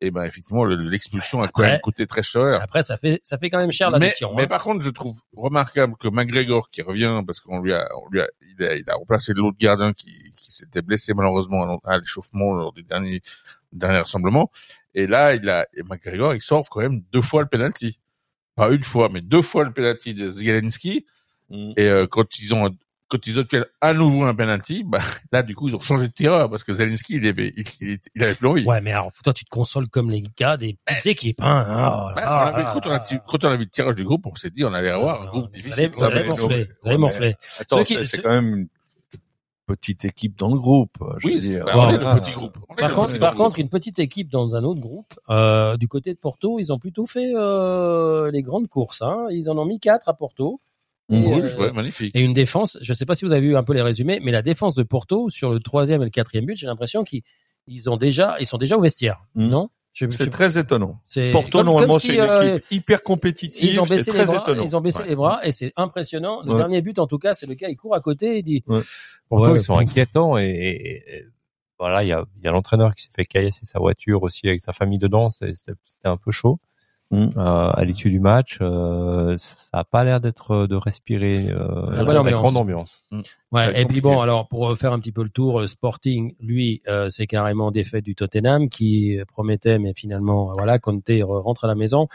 [0.00, 2.60] Et ben effectivement, le- l'expulsion a quand même coûté très cher.
[2.60, 4.46] Après, ça fait, ça fait quand même cher la mais, mais hein.
[4.46, 8.20] par contre, je trouve remarquable que McGregor qui revient parce qu'on lui a, on lui
[8.20, 12.54] a, il a, il a remplacé l'autre gardien qui, qui s'était blessé malheureusement à l'échauffement
[12.54, 13.22] lors du dernier
[13.72, 14.50] dernier rassemblement.
[14.94, 17.98] Et là, il a, et McGregor, il sort quand même deux fois le penalty.
[18.54, 21.06] Pas une fois, mais deux fois le penalty de Zielinski.
[21.50, 21.72] Mm.
[21.76, 22.76] Et euh, quand ils ont
[23.14, 24.98] quand ils obtiennent à nouveau un penalty, bah
[25.30, 28.34] là du coup ils ont changé de tireur parce que Zelinski il avait il, avait
[28.34, 28.64] plus envie.
[28.64, 31.64] Ouais, mais alors, toi, tu te consoles comme les gars des petites équipes, hein.
[31.68, 34.26] Oh on avait, quand, on a, ti- quand on a vu le tirage du groupe,
[34.26, 35.90] on s'est dit on allait avoir un groupe difficile.
[35.94, 36.66] Vous allez morfler.
[36.82, 37.34] Vous allez.
[37.60, 38.68] Attends, c'est ceux- quand même une
[39.66, 40.96] petite équipe dans le groupe.
[41.18, 41.64] Je veux Oui, dire.
[41.64, 42.58] bah, Bon, on est le petit groupe.
[42.68, 43.34] On Par groupe.
[43.36, 46.78] contre, une petite équipe dans un autre groupe, euh, du côté de Porto, ils ont
[46.78, 49.02] plutôt fait euh, les grandes courses.
[49.02, 49.26] Hein.
[49.30, 50.60] Ils en ont mis quatre à Porto.
[51.10, 51.24] Et, Mmh.
[51.26, 52.16] Oui, euh, magnifique.
[52.16, 52.78] et une défense.
[52.80, 54.74] Je ne sais pas si vous avez vu un peu les résumés, mais la défense
[54.74, 57.22] de Porto sur le troisième et le quatrième but, j'ai l'impression qu'ils
[57.66, 59.46] ils ont déjà, ils sont déjà au vestiaire, Mm.
[59.48, 59.68] non?
[59.92, 61.00] C'est très étonnant.
[61.06, 63.64] c'est Porto, comme- normalement, comme si, c'est une euh, équipe hyper compétitive.
[63.64, 64.62] Ils ont C'est baissé les très bras, étonnant.
[64.64, 65.08] ils ont baissé Ouais.
[65.08, 66.40] les bras et c'est impressionnant.
[66.44, 66.58] Le Ouais.
[66.58, 68.62] dernier but, en tout cas, c'est le gars, il court à côté et dit.
[69.28, 71.24] Pourtant, Ouais, ils sont inquiétants et, et- et-
[71.78, 74.48] voilà, il y a, il y a l'entraîneur qui s'est fait caillasser sa voiture aussi
[74.48, 75.30] avec sa famille dedans.
[75.30, 76.58] C'est- c'était un peu chaud
[77.10, 77.28] Mm.
[77.36, 78.58] euh, à l'issue du match.
[78.60, 82.40] euh, ça a pas l'air d'être de respirer euh, La bonne la ambiance.
[82.40, 83.02] grande ambiance.
[83.52, 83.70] Ouais.
[83.70, 86.34] Très Et puis bon, alors pour euh, faire un petit peu le tour, le Sporting,
[86.40, 91.06] lui, euh, c'est carrément défaite du Tottenham qui euh, promettait, mais finalement, euh, voilà, Conte
[91.08, 92.08] re- rentre à la maison.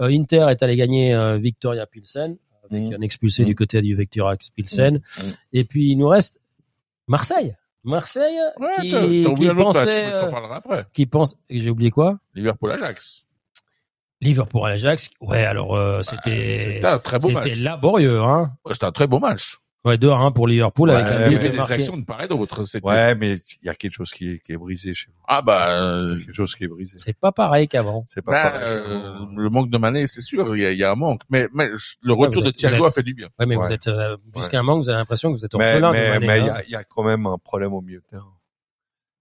[0.00, 2.36] Euh, Inter est allé gagner euh, Victoria Pilsen
[2.70, 2.94] avec Mm.
[2.94, 3.46] un expulsé Mm.
[3.46, 4.96] du côté du Victoria Pilsen.
[4.98, 5.22] Mm.
[5.54, 6.40] Et puis il nous reste
[7.06, 7.54] Marseille.
[7.84, 10.84] Marseille Ouais, qui, qui match, je euh, après.
[11.10, 12.18] pense, j'ai oublié quoi?
[12.34, 13.24] Liverpool-Ajax.
[14.20, 15.10] Liverpool à l'Ajax.
[15.20, 17.58] Ouais, alors euh, c'était C'était un très beau c'était match.
[17.60, 18.52] laborieux, hein.
[18.64, 19.58] Ouais, C'était un très beau match.
[19.84, 21.72] Ouais, 2 à 1 pour Liverpool avec Ouais, un Il y mais- but avait des
[21.72, 22.64] actions de part et d'autre.
[22.64, 25.22] C'était- Ouais, mais il y a quelque chose qui est, qui est brisé chez vous.
[25.28, 26.96] Ah bah, euh, Quelque chose qui est brisé.
[26.98, 28.04] C'est pas pareil qu'avant.
[28.08, 28.66] C'est pas bah, pareil.
[28.66, 31.22] euh, le manque de Mané, c'est sûr, il y, a, il y a un manque.
[31.30, 31.70] Mais, mais
[32.02, 33.28] le retour de Thiago êtes- a fait du bien.
[33.38, 33.66] Ouais, mais Ouais.
[33.66, 34.48] vous êtes euh, plus Ouais.
[34.48, 36.50] qu'un manque, vous avez l'impression que vous êtes orphelin mais de Mané, mais il y
[36.50, 36.54] hein.
[36.56, 38.26] a, il y a quand même un problème au milieu de terrain.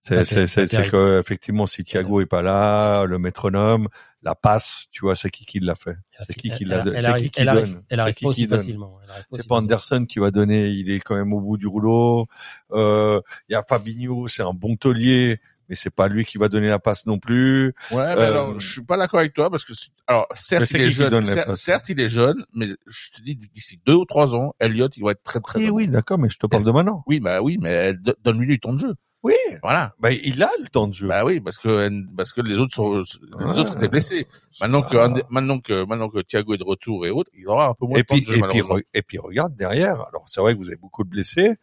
[0.01, 0.91] C'est ter- c'est pas c'est c'est terrible.
[0.91, 3.87] que effectivement si Thiago est pas là, le métronome,
[4.21, 5.95] la passe, tu vois, c'est qui qui l'a fait?
[6.25, 7.83] C'est qui qui l'a C'est arrive- qui qui elle arrive- donne?
[7.89, 8.59] Elle C'est arrive qui pas aussi donne?
[8.59, 8.99] facilement.
[9.31, 9.55] C'est pas.
[9.55, 12.27] Anderson qui va donner, il est quand même au bout du rouleau.
[12.71, 16.47] Euh, Il y a Fabinho, c'est un bon taulier, mais c'est pas lui qui va
[16.47, 17.73] donner la passe non plus.
[17.91, 20.69] Ouais, mais Euh, alors, je suis pas d'accord avec toi parce que, c'est- alors, certes,
[20.71, 24.35] il est jeune, certes, il est jeune, mais je te dis, d'ici deux ou trois
[24.35, 25.75] ans, Elliott, il va être très, très Oui, bon.
[25.75, 27.03] oui, d'accord, mais je te parle de maintenant.
[27.07, 28.95] Oui, bah oui, mais do- donne-lui du temps de jeu.
[29.23, 29.93] Oui, Voilà.
[29.99, 31.07] bah, il a le temps de jeu.
[31.07, 33.03] Bah oui, parce que, parce que les autres sont,
[33.39, 33.59] les Ouais.
[33.59, 34.27] autres étaient blessés.
[34.61, 37.73] Maintenant que, maintenant que, maintenant que Thiago est de retour et autres, il aura un
[37.73, 38.61] peu moins et de temps de jeu, et puis,
[38.93, 40.01] et puis, regarde derrière.
[40.07, 41.55] Alors, c'est vrai que vous avez beaucoup de blessés,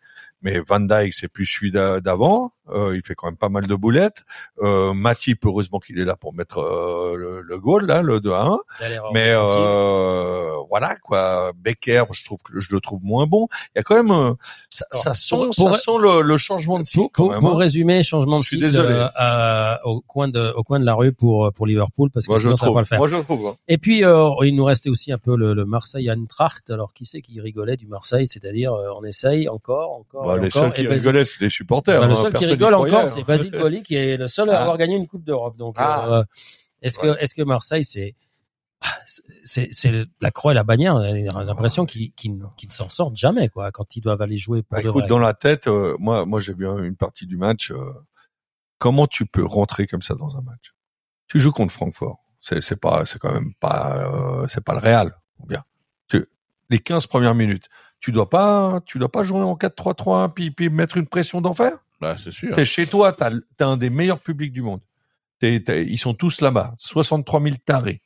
[0.44, 2.52] mais Van Dijk, c'est plus celui d'a- d'avant.
[2.70, 4.22] Euh, il fait quand même pas mal de boulettes.
[4.62, 8.32] Euh, Matip, heureusement qu'il est là pour mettre euh, le, le goal, là, le 2
[8.32, 8.58] à 1.
[8.80, 9.56] Il y a l'erreur Mais défensive.
[9.58, 11.52] euh, voilà quoi.
[11.56, 13.48] Becker, je trouve que je le trouve moins bon.
[13.74, 14.32] Il y a quand même euh,
[14.70, 17.54] ça, Alors, ça sent, pour- pour- ça sent le, le changement de cycle pour, hein.
[17.54, 18.94] résumer, changement de Je suis cycle désolé.
[18.94, 22.30] euh, à- au coin de au coin de la rue pour pour Liverpool parce que
[22.32, 22.74] Moi je sinon ça va trouve.
[22.76, 22.98] pas le faire.
[22.98, 23.46] Moi je trouve.
[23.48, 23.56] hein.
[23.68, 26.70] Et puis euh, il nous restait aussi un peu le, le Marseille Eintracht.
[26.70, 28.26] Alors qui c'est qui rigolait du Marseille?
[28.26, 30.62] C'est-à-dire euh, on essaye encore, encore, et les encore.
[30.62, 32.00] seuls qui Basile- rigolaient, c'est les supporters.
[32.00, 32.16] Bah, le hein.
[32.16, 33.24] seul qui rigole encore, c'est hein.
[33.26, 34.62] Basile Boli qui est le seul à Ah.
[34.62, 35.56] avoir gagné une Coupe d'Europe.
[35.56, 36.06] Donc, Ah.
[36.20, 36.24] euh,
[36.82, 38.14] est-ce que est-ce que Marseille c'est
[39.44, 40.94] c'est c'est la croix et la bannière.
[40.96, 44.20] On a l'impression qu'ils qu'ils ne qu'ils ne s'en sortent jamais quoi quand ils doivent
[44.20, 45.08] aller jouer pour Bah, de écoute, vrai.
[45.08, 47.70] dans la tête, euh, moi, moi, j'ai vu un- une partie du match.
[47.70, 47.92] euh,
[48.78, 50.74] comment tu peux rentrer comme ça dans un match?
[51.28, 52.18] Tu joues contre Francfort.
[52.40, 55.16] C'est, c'est pas, c'est quand même pas, c'est pas le Real.
[55.48, 55.62] bien.
[56.08, 56.26] Tu,
[56.68, 57.68] les 15 premières minutes,
[58.04, 61.72] tu dois pas, tu dois pas jouer en 4-3-3 puis, puis mettre une pression d'enfer?
[62.02, 62.54] Bah, c'est sûr.
[62.54, 64.80] T'es chez toi, t'as, t'as un des meilleurs publics du monde.
[65.38, 68.02] T'es, t'es- ils sont tous là-bas, 63 000 tarés.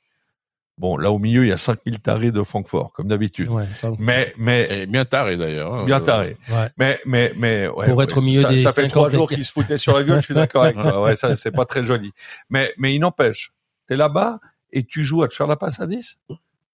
[0.77, 3.49] Bon, là au milieu, il y a 5 000 tarés de Francfort, comme d'habitude.
[3.49, 3.65] Ouais,
[3.99, 5.75] Mais, mais Et bien taré d'ailleurs.
[5.75, 5.85] hein.
[5.85, 6.37] bien taré.
[6.51, 6.69] ouais.
[6.77, 9.09] Mais, mais, mais, ouais, Pour ouais, être au milieu ça, des ça fait 50 trois
[9.09, 11.03] jours qu'ils se foutaient sur la gueule, je suis d'accord avec toi.
[11.03, 12.13] Ouais, ça, c'est pas très joli.
[12.51, 13.51] Mais, mais il n'empêche.
[13.89, 14.39] T'es là-bas
[14.71, 16.21] et tu joues à te faire la passe à 10.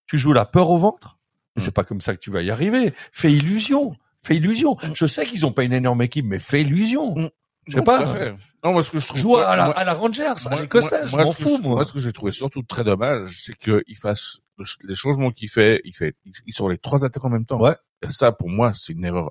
[0.07, 1.17] Tu joues la peur au ventre?
[1.57, 1.65] Mais Mm.
[1.65, 2.93] c'est pas comme ça que tu vas y arriver.
[3.13, 3.95] Fais illusion.
[4.23, 4.77] Fais illusion.
[4.95, 7.15] Je sais qu'ils ont pas une énorme équipe, mais fais illusion.
[7.17, 7.29] Mm.
[7.67, 8.01] Je sais Non, pas.
[8.07, 8.33] à.
[8.63, 9.21] Non, moi, ce que je trouve.
[9.21, 11.09] Joue à la, moi- à la Rangers, à moi- l'écossaise.
[11.11, 11.75] Je m'en ce que fous, moi.
[11.77, 14.39] Moi, ce que j'ai trouvé surtout très dommage, c'est qu'il fasse
[14.85, 16.15] les changements qu'il fait, il fait,
[16.47, 17.61] ils sont les trois attaques en même temps.
[17.61, 17.75] Ouais.
[18.03, 19.31] Et ça, pour moi, c'est une erreur,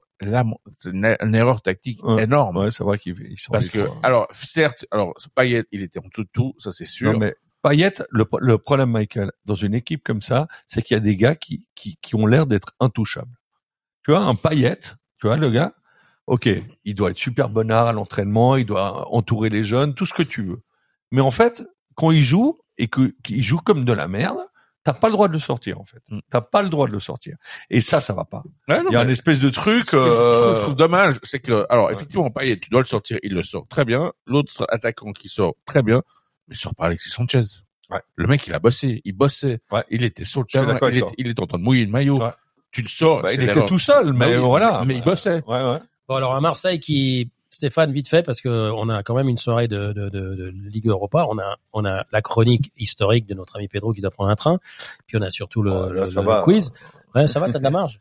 [0.77, 2.23] c'est une, une erreur tactique Ouais.
[2.23, 2.57] énorme.
[2.57, 3.99] Ouais, c'est vrai qu'ils ils sont Parce que, trois.
[4.03, 7.13] alors, certes, alors, Payet, il était en dessous de tout, ça c'est sûr.
[7.13, 10.97] Non, mais Payet, le, le problème, Michael, dans une équipe comme ça, c'est qu'il y
[10.97, 13.35] a des gars qui, qui, qui ont l'air d'être intouchables.
[14.05, 14.79] Tu vois, un Payet,
[15.17, 15.73] tu vois, le gars,
[16.27, 16.49] ok,
[16.83, 20.23] il doit être super bonnard à l'entraînement, il doit entourer les jeunes, tout ce que
[20.23, 20.61] tu veux.
[21.11, 21.63] Mais en fait,
[21.95, 24.39] quand il joue et que qu'il joue comme de la merde,
[24.83, 26.01] t'as pas le droit de le sortir, en fait.
[26.09, 26.19] Mm.
[26.29, 27.37] T'as pas le droit de le sortir.
[27.69, 28.43] Et ça, ça va pas.
[28.67, 29.83] Ouais, non, Il y a mais un espèce de truc.
[29.83, 32.85] je- ce que je euh, trouve dommage, c'est que, alors, effectivement, Payet, tu dois le
[32.87, 34.11] sortir, il le sort très bien.
[34.25, 36.01] L'autre attaquant qui sort très bien,
[36.47, 37.43] mais sort par Alexis Sanchez.
[37.89, 38.01] Ouais.
[38.15, 39.83] Le mec, il a bossé, il bossait, Ouais.
[39.89, 41.11] il était sur le terrain, il, était, toi.
[41.17, 42.19] il était en train de mouiller le maillot.
[42.19, 42.31] Ouais.
[42.71, 43.21] Tu le sors.
[43.21, 44.83] Bah, il était tout seul, mais voilà.
[44.85, 45.43] Mais il bossait.
[45.47, 45.77] Ouais, ouais.
[46.07, 49.37] Bon alors à Marseille qui Stéphane vite fait parce que on a quand même une
[49.37, 51.27] soirée de, de, de, de Ligue Europa.
[51.29, 54.35] On a on a la chronique historique de notre ami Pedro qui doit prendre un
[54.35, 54.57] train.
[55.05, 56.41] Puis on a surtout le, Oh, là, le- ça le va.
[56.41, 56.73] quiz.
[57.13, 57.99] Ouais, ça va, t'as de la marge.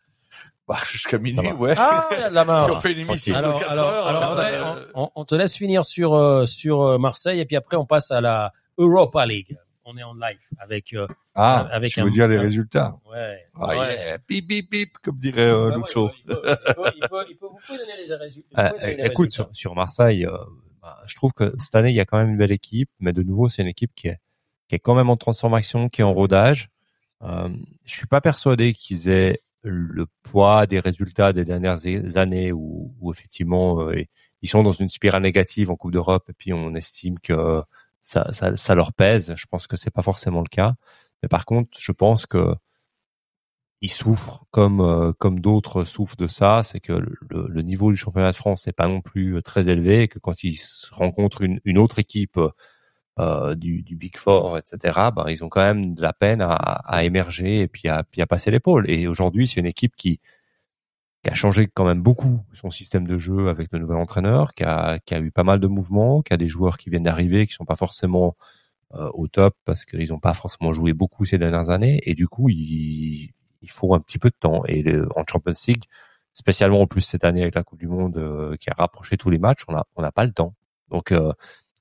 [0.69, 1.75] Bah, jusqu'à minuit, ouais.
[1.77, 5.09] Ah, la Si on fait une émission Alors, de 4 alors, heures, alors, euh, ouais,
[5.17, 8.21] on, te laisse finir sur euh, sur euh, Marseille et puis après on passe à
[8.21, 9.57] la Europa League.
[9.85, 10.95] on est en live avec.
[10.95, 12.97] euh, Ah, Avec tu un- veux dire les résultats.
[13.11, 13.45] ouais.
[13.57, 13.95] Ah, ouais.
[13.95, 16.11] yeah, Bip, bip, bip, comme dirait euh, Bah ouais, Lucho.
[16.19, 18.67] il peut- il peut- il peut- il peut- vous pouvez donner les résultats.
[18.67, 19.45] Euh, donner les écoute, résultats.
[19.53, 20.37] sur, sur Marseille, euh,
[20.81, 23.13] bah, je trouve que cette année, il y a quand même une belle équipe, mais
[23.13, 24.19] de nouveau, c'est une équipe qui est,
[24.69, 26.69] qui est quand même en transformation, qui est en rodage.
[27.25, 27.49] Euh,
[27.85, 33.13] je suis pas persuadé qu'ils aient le poids des résultats des dernières années où, où
[33.13, 34.03] effectivement euh,
[34.43, 37.63] ils sont dans une spirale négative en Coupe d'Europe et puis on estime que
[38.03, 39.35] ça, ça, ça leur pèse.
[39.37, 40.75] Je pense que c'est pas forcément le cas.
[41.23, 42.55] Mais par contre, je pense que
[43.81, 48.31] ils souffrent comme euh, comme d'autres souffrent de ça, c'est que le, niveau du championnat
[48.31, 50.57] de France n'est pas non plus euh, très élevé, et que quand ils
[50.93, 52.39] rencontrent une autre équipe
[53.19, 56.55] euh, du, du Big Four, etc., ben, ils ont quand même de la peine à,
[56.55, 58.89] à émerger et puis à, puis à passer l'épaule.
[58.91, 60.21] Et aujourd'hui, c'est une équipe qui
[61.23, 64.65] qui a changé quand même beaucoup son système de jeu avec le nouvel entraîneur, qui
[64.65, 67.47] a, qui a eu pas mal de mouvements, qui a des joueurs qui viennent d'arriver,
[67.47, 68.37] qui sont pas forcément
[68.95, 72.27] euh, au top parce qu'ils n'ont pas forcément joué beaucoup ces dernières années, et du
[72.29, 73.31] coup, il,
[73.63, 74.65] il faut un petit peu de temps.
[74.67, 75.85] Et le, en Champions League,
[76.33, 79.31] spécialement en plus cette année avec la Coupe du Monde euh, qui a rapproché tous
[79.31, 80.55] les matchs, on a on n'a pas le temps.
[80.89, 81.33] Donc euh,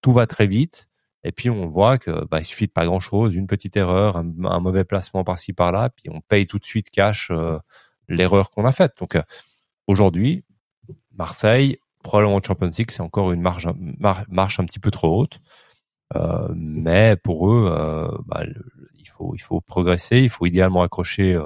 [0.02, 0.90] tout va très vite.
[1.24, 4.18] Et puis on voit que bah, il suffit de pas grand chose, une petite erreur,
[4.18, 7.60] un, mauvais placement par-ci par-là, puis on paye tout de suite cash euh,
[8.08, 8.94] l'erreur qu'on a faite.
[9.00, 9.22] Donc euh,
[9.88, 10.44] aujourd'hui,
[11.14, 15.20] Marseille, probablement en Champions League, c'est encore une marge, mar- marche un petit peu trop
[15.22, 15.40] haute.
[16.16, 18.44] Euh, mais pour eux, euh, bah,
[18.96, 21.46] il faut il faut progresser, il faut idéalement accrocher euh,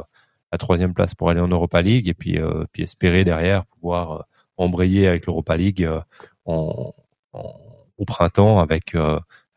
[0.51, 4.25] la troisième place pour aller en Europa League et puis euh, puis espérer derrière pouvoir
[4.57, 5.87] embrayer avec l'Europa League
[6.45, 6.93] en,
[7.33, 7.59] en-
[7.97, 8.95] au printemps avec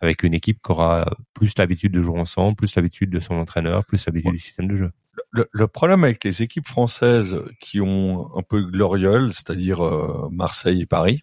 [0.00, 3.84] avec une équipe qui aura plus l'habitude de jouer ensemble, plus l'habitude de son entraîneur,
[3.84, 4.92] plus l'habitude du système de jeu.
[5.30, 10.82] Le, le problème avec les équipes françaises qui ont un peu gloriole, c'est-à-dire euh, Marseille
[10.82, 11.22] et Paris,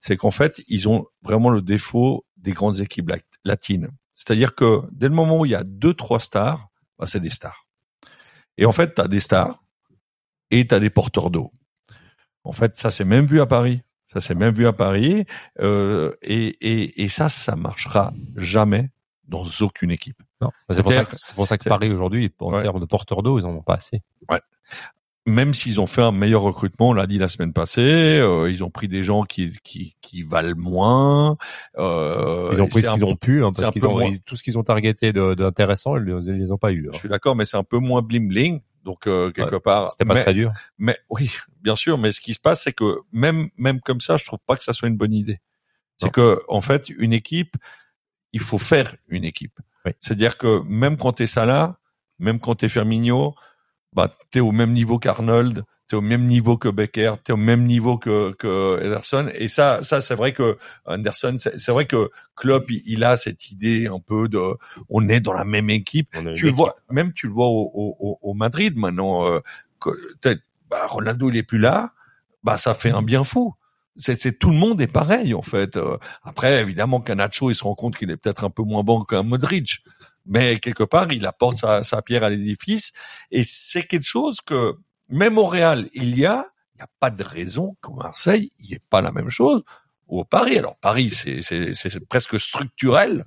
[0.00, 3.90] c'est qu'en fait, ils ont vraiment le défaut des grandes équipes lat- latines.
[4.14, 6.68] C'est-à-dire que dès le moment où il y a deux, trois stars,
[6.98, 7.66] bah, c'est des stars.
[8.56, 9.62] Et en fait, tu as des stars
[10.50, 11.52] et tu as des porteurs d'eau.
[12.44, 13.82] En fait, ça s'est même vu à Paris.
[14.12, 15.24] Ça s'est même vu à Paris.
[15.60, 18.90] Euh, et, et, et ça, ça marchera jamais
[19.28, 20.16] dans aucune équipe.
[20.40, 20.92] Non, c'est pour
[21.34, 22.62] pour ça que Paris aujourd'hui, en Ouais.
[22.62, 24.00] termes de porteurs d'eau, ils en ont pas assez.
[25.26, 28.64] même s'ils ont fait un meilleur recrutement, on l'a dit la semaine passée, euh, ils
[28.64, 31.36] ont pris des gens qui qui, qui valent moins.
[31.76, 34.42] Euh, Ils ont pris ce qu'ils ont pu, hein, parce qu'ils ont moins- tout ce
[34.42, 36.86] qu'ils ont targeté d'intéressant, ils, les- ils les ont pas eu.
[36.86, 36.92] hein.
[36.94, 38.60] Je suis d'accord, mais c'est un peu moins bling bling.
[38.84, 40.52] Donc euh, quelque part, C'était pas mais, très dur.
[40.78, 41.98] mais oui, bien sûr.
[41.98, 44.62] Mais ce qui se passe, c'est que même même comme ça, je trouve pas que
[44.62, 45.40] ça soit une bonne idée.
[45.96, 47.56] C'est que en fait, une équipe,
[48.32, 49.58] il faut faire une équipe.
[49.84, 49.92] Oui.
[50.00, 51.80] C'est-à-dire que même quand t'es Salah,
[52.20, 53.34] même quand t'es Firmino,
[53.92, 57.64] bah t'es au même niveau qu'Arnold, t'es au même niveau que Becker, t'es au même
[57.66, 59.30] niveau que que Ederson.
[59.34, 63.50] Et ça, ça c'est vrai que Anderson, c'est vrai que Klopp, il, il a cette
[63.50, 64.38] idée un peu de,
[64.90, 68.18] on est dans la même équipe tu le vois, même tu le vois au, au,
[68.22, 69.26] au- Madrid maintenant.
[69.26, 69.40] Euh,
[69.80, 69.90] que,
[70.70, 71.92] bah, Ronaldo il est plus là,
[72.42, 73.54] bah ça fait un bien fou.
[73.96, 75.76] C'est, c'est tout le monde est pareil en fait.
[75.76, 78.82] Euh, après évidemment qu'un Nacho il se rend compte qu'il est peut-être un peu moins
[78.84, 79.78] bon qu'un Modric,
[80.26, 82.92] mais quelque part il apporte sa, sa pierre à l'édifice
[83.30, 84.74] et c'est quelque chose que
[85.08, 88.66] même au Real il y a, il y a pas de raison qu'au Marseille il
[88.66, 89.62] n'y ait pas la même chose
[90.06, 90.58] ou au Paris.
[90.58, 93.24] Alors Paris c'est, c'est, c'est, c'est presque structurel.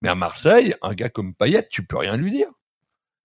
[0.00, 2.48] Mais à Marseille, un gars comme Payet, tu peux rien lui dire.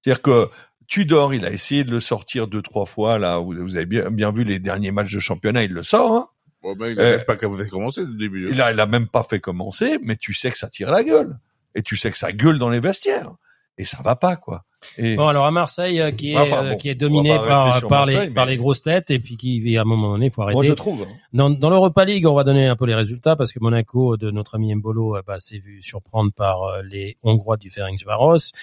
[0.02, 0.50] C'est-à-dire que
[0.88, 4.32] Tudor, il a essayé de le sortir deux, trois fois, là, vous, avez bien, bien
[4.32, 6.30] vu les derniers matchs de championnat, il le sort, hein.
[6.62, 8.50] Bon, ben, il a Euh, même pas vous commencer le début.
[8.50, 11.04] Il a, il a même pas fait commencer, mais tu sais que ça tire la
[11.04, 11.38] gueule.
[11.76, 13.32] Et tu sais que ça gueule dans les vestiaires.
[13.78, 14.64] Et ça va pas, quoi.
[14.98, 17.30] Et, Bon, alors à Marseille, euh, qui est, Enfin, euh, bon, qui est on dominé
[17.38, 20.56] par, les, par grosses têtes, et puis qui, à un moment donné, il faut arrêter.
[20.56, 21.04] moi, je trouve.
[21.10, 21.14] hein.
[21.32, 24.30] Dans, dans l'Europa League, on va donner un peu les résultats parce que Monaco de
[24.30, 28.52] notre ami Mbolo euh, bah, s'est vu surprendre par les Hongrois du Ferencvaros.